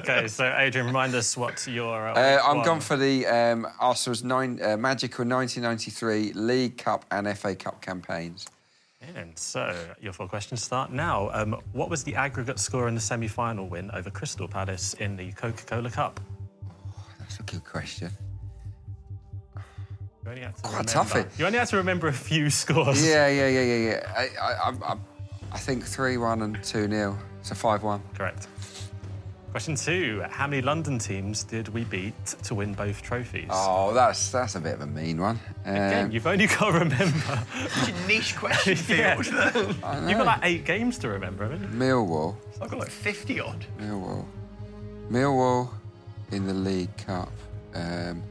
okay, 0.00 0.28
so 0.28 0.54
Adrian, 0.58 0.86
remind 0.86 1.12
us 1.16 1.36
what 1.36 1.66
your. 1.66 2.06
Uh, 2.06 2.14
Uh, 2.14 2.38
I'm 2.44 2.62
gone 2.62 2.78
for 2.80 2.96
the 2.96 3.26
um, 3.26 3.66
Arsenal's 3.80 4.22
nine, 4.22 4.60
uh, 4.62 4.76
magical 4.76 5.24
1993 5.24 6.34
League 6.34 6.78
Cup 6.78 7.04
and 7.10 7.26
FA 7.36 7.56
Cup 7.56 7.80
campaigns. 7.82 8.46
And 9.16 9.36
so, 9.36 9.74
your 10.00 10.12
four 10.12 10.28
questions 10.28 10.62
start 10.62 10.92
now. 10.92 11.30
Um, 11.32 11.60
what 11.72 11.90
was 11.90 12.04
the 12.04 12.14
aggregate 12.14 12.60
score 12.60 12.86
in 12.86 12.94
the 12.94 13.00
semi-final 13.00 13.68
win 13.68 13.90
over 13.92 14.08
Crystal 14.10 14.46
Palace 14.46 14.94
in 14.94 15.16
the 15.16 15.32
Coca-Cola 15.32 15.90
Cup? 15.90 16.20
That's 17.46 17.56
a 17.58 17.60
good 17.60 17.64
question. 17.70 18.10
You 20.24 20.30
only 20.30 20.42
had 20.42 20.56
to 20.56 20.62
Quite 20.62 20.70
remember, 20.94 21.22
tough. 21.22 21.38
You 21.38 21.46
only 21.46 21.58
had 21.58 21.68
to 21.68 21.76
remember 21.76 22.08
a 22.08 22.12
few 22.12 22.50
scores. 22.50 23.06
Yeah, 23.06 23.28
yeah, 23.28 23.48
yeah, 23.48 23.60
yeah, 23.62 23.90
yeah. 23.90 24.12
I, 24.16 24.28
I, 24.40 24.52
I, 24.70 24.92
I, 24.92 24.96
I 25.52 25.58
think 25.58 25.84
3 25.84 26.16
1 26.16 26.42
and 26.42 26.62
2 26.64 26.88
0. 26.88 27.18
So 27.42 27.54
5 27.54 27.82
1. 27.84 28.02
Correct. 28.14 28.48
Question 29.52 29.74
two: 29.76 30.22
How 30.28 30.46
many 30.46 30.60
London 30.60 30.98
teams 30.98 31.42
did 31.42 31.68
we 31.68 31.84
beat 31.84 32.26
to 32.42 32.54
win 32.54 32.74
both 32.74 33.00
trophies? 33.00 33.46
Oh, 33.48 33.94
that's 33.94 34.30
that's 34.30 34.54
a 34.54 34.60
bit 34.60 34.74
of 34.74 34.82
a 34.82 34.86
mean 34.86 35.18
one. 35.18 35.40
Again, 35.64 36.06
Um, 36.06 36.10
you've 36.10 36.26
only 36.26 36.46
got 36.58 36.72
to 36.72 36.78
remember. 36.80 37.46
Such 37.70 37.88
a 37.88 38.06
niche 38.06 38.36
question 38.36 38.76
Yeah. 38.98 39.14
field. 39.22 39.34
I 39.82 40.00
know. 40.00 40.08
You've 40.08 40.18
got 40.18 40.26
like 40.26 40.40
eight 40.42 40.64
games 40.66 40.98
to 40.98 41.08
remember, 41.08 41.44
haven't 41.44 41.62
you? 41.62 41.68
Millwall. 41.68 42.36
I've 42.60 42.68
got 42.68 42.80
like 42.80 42.90
50 42.90 43.40
odd. 43.40 43.64
Millwall. 43.80 44.26
Millwall 45.10 45.70
in 46.32 46.46
the 46.46 46.54
League 46.54 46.94
Cup. 46.96 47.30
Um, 47.74 48.22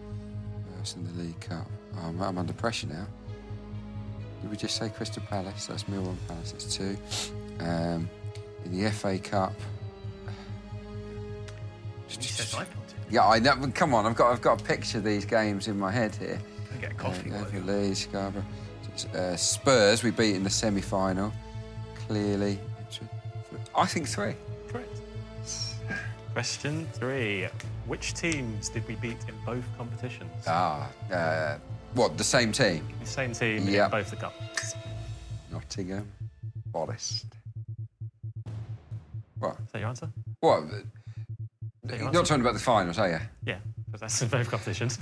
who 0.84 1.00
in 1.00 1.16
the 1.16 1.24
League 1.24 1.40
Cup? 1.40 1.68
Oh, 1.98 2.08
I'm, 2.08 2.22
I'm 2.22 2.38
under 2.38 2.54
pressure 2.54 2.88
now. 2.88 3.08
Did 4.42 4.52
we 4.52 4.58
just 4.58 4.76
say 4.78 4.90
Crystal 4.90 5.24
Palace? 5.30 5.66
That's 5.68 5.84
Millwall 5.86 6.10
and 6.10 6.28
Palace. 6.28 6.52
That's 6.52 6.76
two. 6.76 6.98
Um, 7.60 8.10
in 8.64 8.80
the 8.80 8.90
FA 8.92 9.18
Cup. 9.20 9.54
He 12.08 12.22
says 12.22 12.54
I 12.54 12.66
can't 12.66 12.88
do 12.88 12.94
Yeah, 13.10 13.28
I 13.28 13.40
know. 13.40 13.56
Come 13.74 13.94
on, 13.96 14.06
I've 14.06 14.16
got 14.16 14.32
I've 14.32 14.42
got 14.42 14.60
to 14.60 14.64
picture 14.66 15.00
of 15.00 15.04
these 15.04 15.26
games 15.26 15.68
in 15.68 15.78
my 15.78 15.92
head 15.92 16.16
here. 16.16 16.40
I 16.74 16.78
Get 16.82 16.92
a 16.92 16.96
coffee. 16.96 17.30
Uh, 17.30 17.34
while 17.34 17.42
Everton, 17.42 17.66
you're- 17.66 17.82
Leeds, 17.88 18.04
Scarborough. 18.04 18.46
Uh, 19.14 19.36
Spurs, 19.36 20.04
we 20.04 20.12
beat 20.12 20.36
in 20.36 20.44
the 20.44 20.50
semi-final. 20.50 21.34
Clearly, 22.08 22.60
I 23.76 23.86
think 23.88 24.08
three. 24.08 24.36
Correct. 24.70 25.02
Question 26.34 26.88
three: 26.94 27.48
Which 27.88 28.14
teams 28.16 28.70
did 28.70 28.88
we 28.88 28.96
beat 28.96 29.18
in 29.28 29.36
both 29.46 29.64
competitions? 29.78 30.32
Ah, 30.48 30.90
uh, 31.12 31.58
what? 31.94 32.18
The 32.18 32.24
same 32.24 32.52
team? 32.52 32.88
The 33.00 33.06
same 33.08 33.32
team 33.34 33.68
Yep. 33.68 33.86
in 33.86 33.92
both 33.92 34.10
the 34.10 34.16
cups. 34.16 34.76
Nottingham, 35.52 36.08
Forest. 36.72 37.26
What? 39.40 39.58
Is 39.66 39.72
that 39.72 39.80
your 39.80 39.90
answer? 39.90 40.10
What? 40.40 40.64
that 40.72 40.84
You're 41.98 42.06
your 42.06 42.12
not 42.12 42.26
talking 42.26 42.42
about 42.42 42.54
the 42.56 42.60
finals, 42.60 42.98
are 42.98 43.10
you? 43.10 43.20
Yeah, 43.46 43.60
because 43.86 44.02
that's 44.02 44.22
in 44.22 44.30
both 44.30 44.50
competitions. 44.50 44.98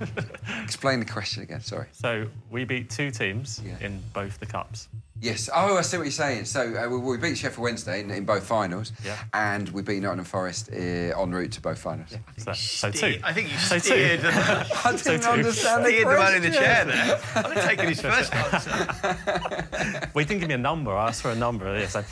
Explain 0.62 1.00
the 1.00 1.06
question 1.06 1.42
again. 1.42 1.60
Sorry. 1.60 1.88
so 1.92 2.28
we 2.50 2.64
beat 2.64 2.90
two 2.90 3.10
teams 3.10 3.60
in 3.80 4.00
both 4.12 4.38
the 4.38 4.46
cups. 4.46 4.88
Yes. 5.24 5.48
Oh, 5.54 5.78
I 5.78 5.80
see 5.80 5.96
what 5.96 6.02
you're 6.02 6.10
saying. 6.12 6.44
So 6.44 6.60
uh, 6.76 6.86
we, 6.86 6.98
we 6.98 7.16
beat 7.16 7.38
Sheffield 7.38 7.62
Wednesday 7.62 8.00
in, 8.00 8.10
in 8.10 8.26
both 8.26 8.44
finals, 8.46 8.92
Yeah. 9.02 9.16
and 9.32 9.70
we 9.70 9.80
beat 9.80 10.02
Nottingham 10.02 10.26
Forest 10.26 10.68
uh, 10.70 10.76
en 10.76 11.30
route 11.30 11.50
to 11.52 11.62
both 11.62 11.78
finals. 11.78 12.10
So, 12.36 12.52
so 12.52 12.90
two. 12.90 13.18
I 13.24 13.32
think 13.32 13.50
you 13.50 13.56
So 13.56 13.78
steered, 13.78 14.20
the, 14.20 14.28
I 14.84 14.92
didn't 14.92 14.98
So 14.98 15.16
two. 15.18 15.26
understand 15.28 15.84
the 15.86 15.88
steered 15.88 16.06
the 16.08 16.10
man 16.18 16.34
in 16.34 16.42
the 16.42 16.50
chair 16.50 16.84
there. 16.84 17.20
I'd 17.36 17.56
have 17.56 17.64
taken 17.64 17.88
his 17.88 18.00
first 18.02 18.34
answer. 18.34 20.10
Well, 20.14 20.22
you 20.22 20.28
didn't 20.28 20.40
give 20.40 20.48
me 20.48 20.54
a 20.54 20.58
number. 20.58 20.92
I 20.92 21.08
asked 21.08 21.22
for 21.22 21.30
a 21.30 21.34
number. 21.36 21.78
Yeah, 21.78 21.88
so. 21.88 22.04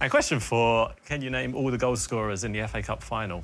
And 0.00 0.10
question 0.10 0.38
four: 0.38 0.90
Can 1.06 1.22
you 1.22 1.30
name 1.30 1.54
all 1.56 1.70
the 1.70 1.78
goal 1.78 1.96
scorers 1.96 2.44
in 2.44 2.52
the 2.52 2.66
FA 2.68 2.82
Cup 2.82 3.02
final? 3.02 3.42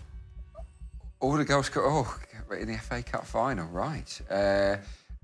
All 1.21 1.33
the 1.37 1.45
goals 1.45 1.67
scored. 1.67 1.87
Oh, 1.89 2.19
in 2.55 2.69
the 2.69 2.79
FA 2.79 3.03
Cup 3.03 3.27
final, 3.27 3.67
right? 3.69 4.21
Uh, 4.31 4.77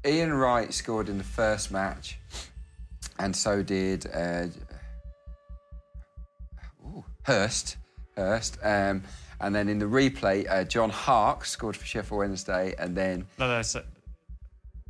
Ian 0.05 0.33
Wright 0.33 0.73
scored 0.75 1.09
in 1.09 1.19
the 1.19 1.25
first 1.25 1.71
match, 1.71 2.19
and 3.21 3.37
so 3.37 3.63
did 3.63 4.07
uh, 4.15 4.47
ooh, 6.85 7.05
Hirst. 7.23 7.77
Hirst. 8.17 8.59
Um, 8.63 9.03
and 9.41 9.55
then 9.55 9.69
in 9.69 9.79
the 9.79 9.87
replay, 9.87 10.47
uh, 10.51 10.65
John 10.65 10.91
Hark 10.91 11.45
scored 11.45 11.77
for 11.77 11.87
Sheffield 11.87 12.19
Wednesday, 12.19 12.75
and 12.79 12.97
then 12.97 13.27
No, 13.39 13.47
no. 13.49 13.63
So 13.63 13.83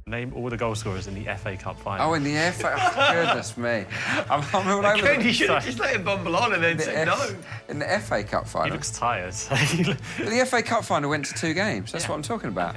name 0.07 0.33
all 0.35 0.49
the 0.51 0.57
goal 0.57 0.75
scorers 0.75 1.07
in 1.07 1.15
the 1.15 1.33
FA 1.37 1.57
Cup 1.57 1.79
final. 1.79 2.11
oh, 2.11 2.15
in 2.15 2.25
the 2.25 2.35
FA. 2.53 2.75
Oh, 2.77 3.13
goodness 3.27 3.57
me, 3.57 3.85
I'm, 4.29 4.43
I'm 4.53 4.69
all 4.69 4.85
over. 4.87 5.15
The- 5.19 5.25
you 5.25 5.33
should 5.33 5.51
have 5.51 5.65
just 5.65 5.79
let 5.79 5.95
him 5.95 6.03
bumble 6.05 6.35
on 6.37 6.53
and 6.55 6.63
then 6.65 6.77
the 6.77 6.83
said 6.85 7.09
F- 7.09 7.19
no. 7.31 7.37
In 7.69 7.79
the 7.79 7.87
FA 8.01 8.25
Cup 8.25 8.49
final. 8.49 8.67
He 8.69 8.73
looks 8.73 8.91
tired. 8.91 9.35
The 9.35 10.47
FA 10.49 10.63
Cup 10.63 10.85
final 10.85 11.11
went 11.11 11.27
to 11.27 11.35
two 11.35 11.55
games. 11.55 11.93
That's 11.93 12.09
what 12.09 12.15
I'm 12.17 12.23
talking 12.23 12.49
about. 12.49 12.75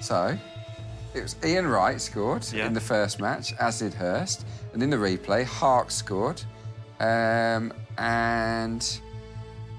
So, 0.00 0.36
it 1.14 1.22
was 1.22 1.36
Ian 1.44 1.66
Wright 1.66 2.00
scored 2.00 2.46
Yeah. 2.52 2.66
in 2.66 2.72
the 2.74 2.80
first 2.80 3.20
match, 3.20 3.52
as 3.58 3.78
did 3.80 3.94
Hirst. 3.94 4.46
And 4.72 4.82
in 4.82 4.90
the 4.90 4.96
replay, 4.96 5.44
Hark 5.44 5.90
scored. 5.90 6.42
Um, 7.00 7.72
and 7.98 9.00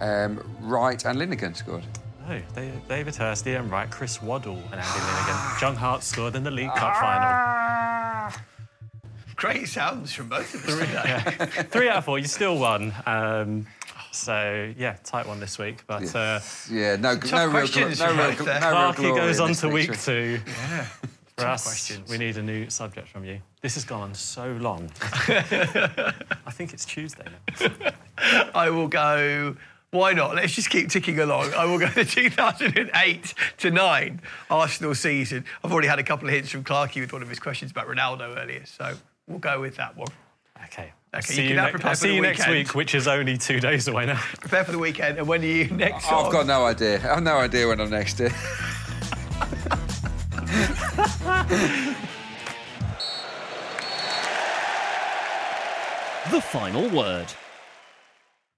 um, 0.02 0.44
Wright 0.62 1.04
and 1.06 1.18
Linighan 1.20 1.56
scored. 1.56 1.84
No, 2.28 2.40
Da- 2.56 2.72
David 2.88 3.16
Hirst, 3.16 3.46
Ian 3.48 3.70
Wright, 3.70 3.90
Chris 3.90 4.22
Waddle, 4.22 4.58
and 4.72 4.76
Andy 4.76 4.82
Linighan. 5.00 5.60
John 5.60 5.76
Hart 5.76 6.04
scored 6.04 6.36
in 6.36 6.44
the 6.44 6.52
League 6.52 6.70
Cup 6.74 6.94
Ah. 7.02 8.30
final. 8.32 8.42
Great 9.36 9.68
sounds 9.68 10.14
from 10.14 10.30
both 10.30 10.54
of 10.54 10.68
us 10.68 10.78
today. 10.80 11.64
Three 11.64 11.90
out 11.90 11.98
of 11.98 12.06
four, 12.06 12.20
you 12.20 12.28
still 12.28 12.58
won. 12.60 12.94
Um, 13.08 13.66
so 14.12 14.72
yeah, 14.78 14.98
tight 15.04 15.26
one 15.28 15.40
this 15.40 15.58
week. 15.58 15.84
But 15.88 16.14
uh, 16.16 16.40
Yeah, 16.70 16.96
no, 16.98 17.18
Tough 17.18 17.32
no 17.32 17.46
real, 17.46 17.50
gl- 17.50 17.52
questions 17.52 18.00
no 18.00 18.12
you 18.12 18.18
real, 18.18 18.30
had 18.30 18.38
gl- 18.38 18.46
there. 18.46 18.60
no 18.60 18.70
real 18.70 18.78
Clarky 18.94 18.96
glory 18.98 19.20
goes 19.22 19.38
in 19.38 19.42
on 19.44 19.50
this 19.50 19.62
to 19.62 19.70
week 19.70 19.90
victory. 19.90 20.42
two. 20.46 20.52
Yeah. 20.52 20.86
For 21.42 21.48
Tough 21.48 21.54
us, 21.56 21.64
questions. 21.64 22.10
we 22.10 22.18
need 22.18 22.38
a 22.38 22.44
new 22.44 22.70
subject 22.70 23.08
from 23.08 23.26
you. 23.26 23.40
This 23.62 23.74
has 23.76 23.84
gone 23.84 24.02
on 24.02 24.14
so 24.14 24.52
long. 24.60 24.90
I 25.02 26.52
think 26.52 26.74
it's 26.74 26.86
Tuesday 26.86 27.26
now. 27.60 27.92
I 28.54 28.70
will 28.70 28.88
go. 28.88 29.56
Why 29.92 30.14
not? 30.14 30.36
Let's 30.36 30.54
just 30.54 30.70
keep 30.70 30.90
ticking 30.90 31.20
along. 31.20 31.54
I 31.54 31.66
will 31.66 31.78
go 31.80 31.88
to 31.92 32.06
2008 32.06 33.34
to 33.58 33.72
9 33.72 34.22
Arsenal 34.50 34.96
season. 34.96 35.44
I've 35.64 35.72
already 35.72 35.88
had 35.90 36.00
a 36.00 36.04
couple 36.04 36.28
of 36.30 36.34
hints 36.34 36.50
from 36.50 36.64
Clarkey 36.64 37.02
with 37.02 37.12
one 37.12 37.22
of 37.22 37.28
his 37.30 37.40
questions 37.40 37.72
about 37.72 37.88
Ronaldo 37.88 38.38
earlier, 38.42 38.66
so 38.66 38.94
we'll 39.28 39.40
go 39.40 39.60
with 39.60 39.76
that 39.78 39.98
one. 39.98 40.08
Okay. 40.66 40.94
I'll 41.14 41.18
Okay, 41.20 41.34
see 41.34 41.42
you 41.44 41.50
you, 41.50 41.56
can 41.56 41.74
ne- 41.78 41.84
I'll 41.84 41.96
see 41.96 42.08
the 42.10 42.14
you 42.16 42.22
next 42.22 42.48
week, 42.48 42.74
which 42.74 42.96
is 42.96 43.06
only 43.06 43.38
two 43.38 43.60
days 43.60 43.90
away 43.90 44.06
now. 44.06 44.16
Prepare 44.40 44.64
for 44.64 44.72
the 44.72 44.80
weekend, 44.80 45.18
and 45.18 45.28
when 45.28 45.42
are 45.42 45.46
you 45.46 45.66
next 45.72 46.06
I've 46.08 46.28
on? 46.28 46.32
got 46.32 46.46
no 46.48 46.64
idea. 46.66 47.12
I've 47.14 47.22
no 47.24 47.36
idea 47.38 47.68
when 47.68 47.82
I'm 47.82 47.90
next 47.90 48.18
here. 48.20 48.32
The 56.30 56.40
final 56.40 56.88
word. 56.90 57.28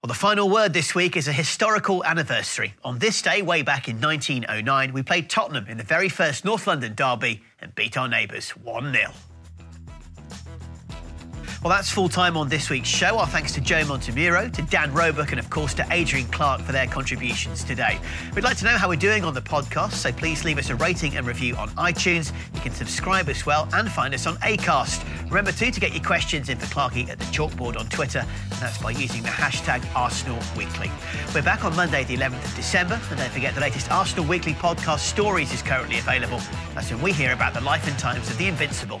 Well, 0.02 0.08
the 0.08 0.14
final 0.14 0.50
word 0.50 0.74
this 0.74 0.94
week 0.94 1.16
is 1.16 1.28
a 1.28 1.32
historical 1.32 2.04
anniversary. 2.04 2.74
On 2.84 2.98
this 2.98 3.22
day, 3.22 3.40
way 3.40 3.62
back 3.62 3.88
in 3.88 4.00
1909, 4.00 4.92
we 4.92 5.02
played 5.02 5.30
Tottenham 5.30 5.66
in 5.66 5.78
the 5.78 5.82
very 5.82 6.10
first 6.10 6.44
North 6.44 6.66
London 6.66 6.94
derby 6.94 7.42
and 7.60 7.74
beat 7.74 7.96
our 7.96 8.06
neighbours 8.06 8.50
1 8.50 8.92
0. 8.92 9.12
Well, 11.64 11.72
that's 11.72 11.90
full 11.90 12.10
time 12.10 12.36
on 12.36 12.50
this 12.50 12.68
week's 12.68 12.90
show. 12.90 13.16
Our 13.16 13.26
thanks 13.26 13.52
to 13.52 13.60
Joe 13.62 13.84
Montemurro, 13.84 14.52
to 14.52 14.60
Dan 14.60 14.92
Roebuck, 14.92 15.30
and 15.30 15.40
of 15.40 15.48
course 15.48 15.72
to 15.74 15.86
Adrian 15.90 16.26
Clark 16.26 16.60
for 16.60 16.72
their 16.72 16.86
contributions 16.86 17.64
today. 17.64 17.98
We'd 18.34 18.44
like 18.44 18.58
to 18.58 18.66
know 18.66 18.76
how 18.76 18.86
we're 18.86 18.96
doing 18.96 19.24
on 19.24 19.32
the 19.32 19.40
podcast, 19.40 19.92
so 19.92 20.12
please 20.12 20.44
leave 20.44 20.58
us 20.58 20.68
a 20.68 20.74
rating 20.74 21.16
and 21.16 21.26
review 21.26 21.56
on 21.56 21.70
iTunes. 21.70 22.32
You 22.52 22.60
can 22.60 22.72
subscribe 22.72 23.30
as 23.30 23.46
well 23.46 23.66
and 23.72 23.90
find 23.90 24.12
us 24.12 24.26
on 24.26 24.36
Acast. 24.42 25.06
Remember 25.30 25.52
too 25.52 25.70
to 25.70 25.80
get 25.80 25.94
your 25.94 26.04
questions 26.04 26.50
in 26.50 26.58
for 26.58 26.66
Clarky 26.66 27.08
at 27.08 27.18
the 27.18 27.24
chalkboard 27.26 27.78
on 27.80 27.86
Twitter, 27.86 28.26
and 28.50 28.60
that's 28.60 28.76
by 28.82 28.90
using 28.90 29.22
the 29.22 29.30
hashtag 29.30 29.82
Arsenal 29.96 30.38
Weekly. 30.58 30.90
We're 31.34 31.40
back 31.40 31.64
on 31.64 31.74
Monday, 31.74 32.04
the 32.04 32.18
11th 32.18 32.44
of 32.44 32.54
December, 32.56 33.00
and 33.08 33.18
don't 33.18 33.32
forget 33.32 33.54
the 33.54 33.62
latest 33.62 33.90
Arsenal 33.90 34.26
Weekly 34.26 34.52
podcast 34.52 34.98
Stories 34.98 35.50
is 35.54 35.62
currently 35.62 35.98
available. 35.98 36.42
That's 36.74 36.90
when 36.90 37.00
we 37.00 37.12
hear 37.12 37.32
about 37.32 37.54
the 37.54 37.62
life 37.62 37.88
and 37.88 37.98
times 37.98 38.28
of 38.28 38.36
the 38.36 38.48
invincible 38.48 39.00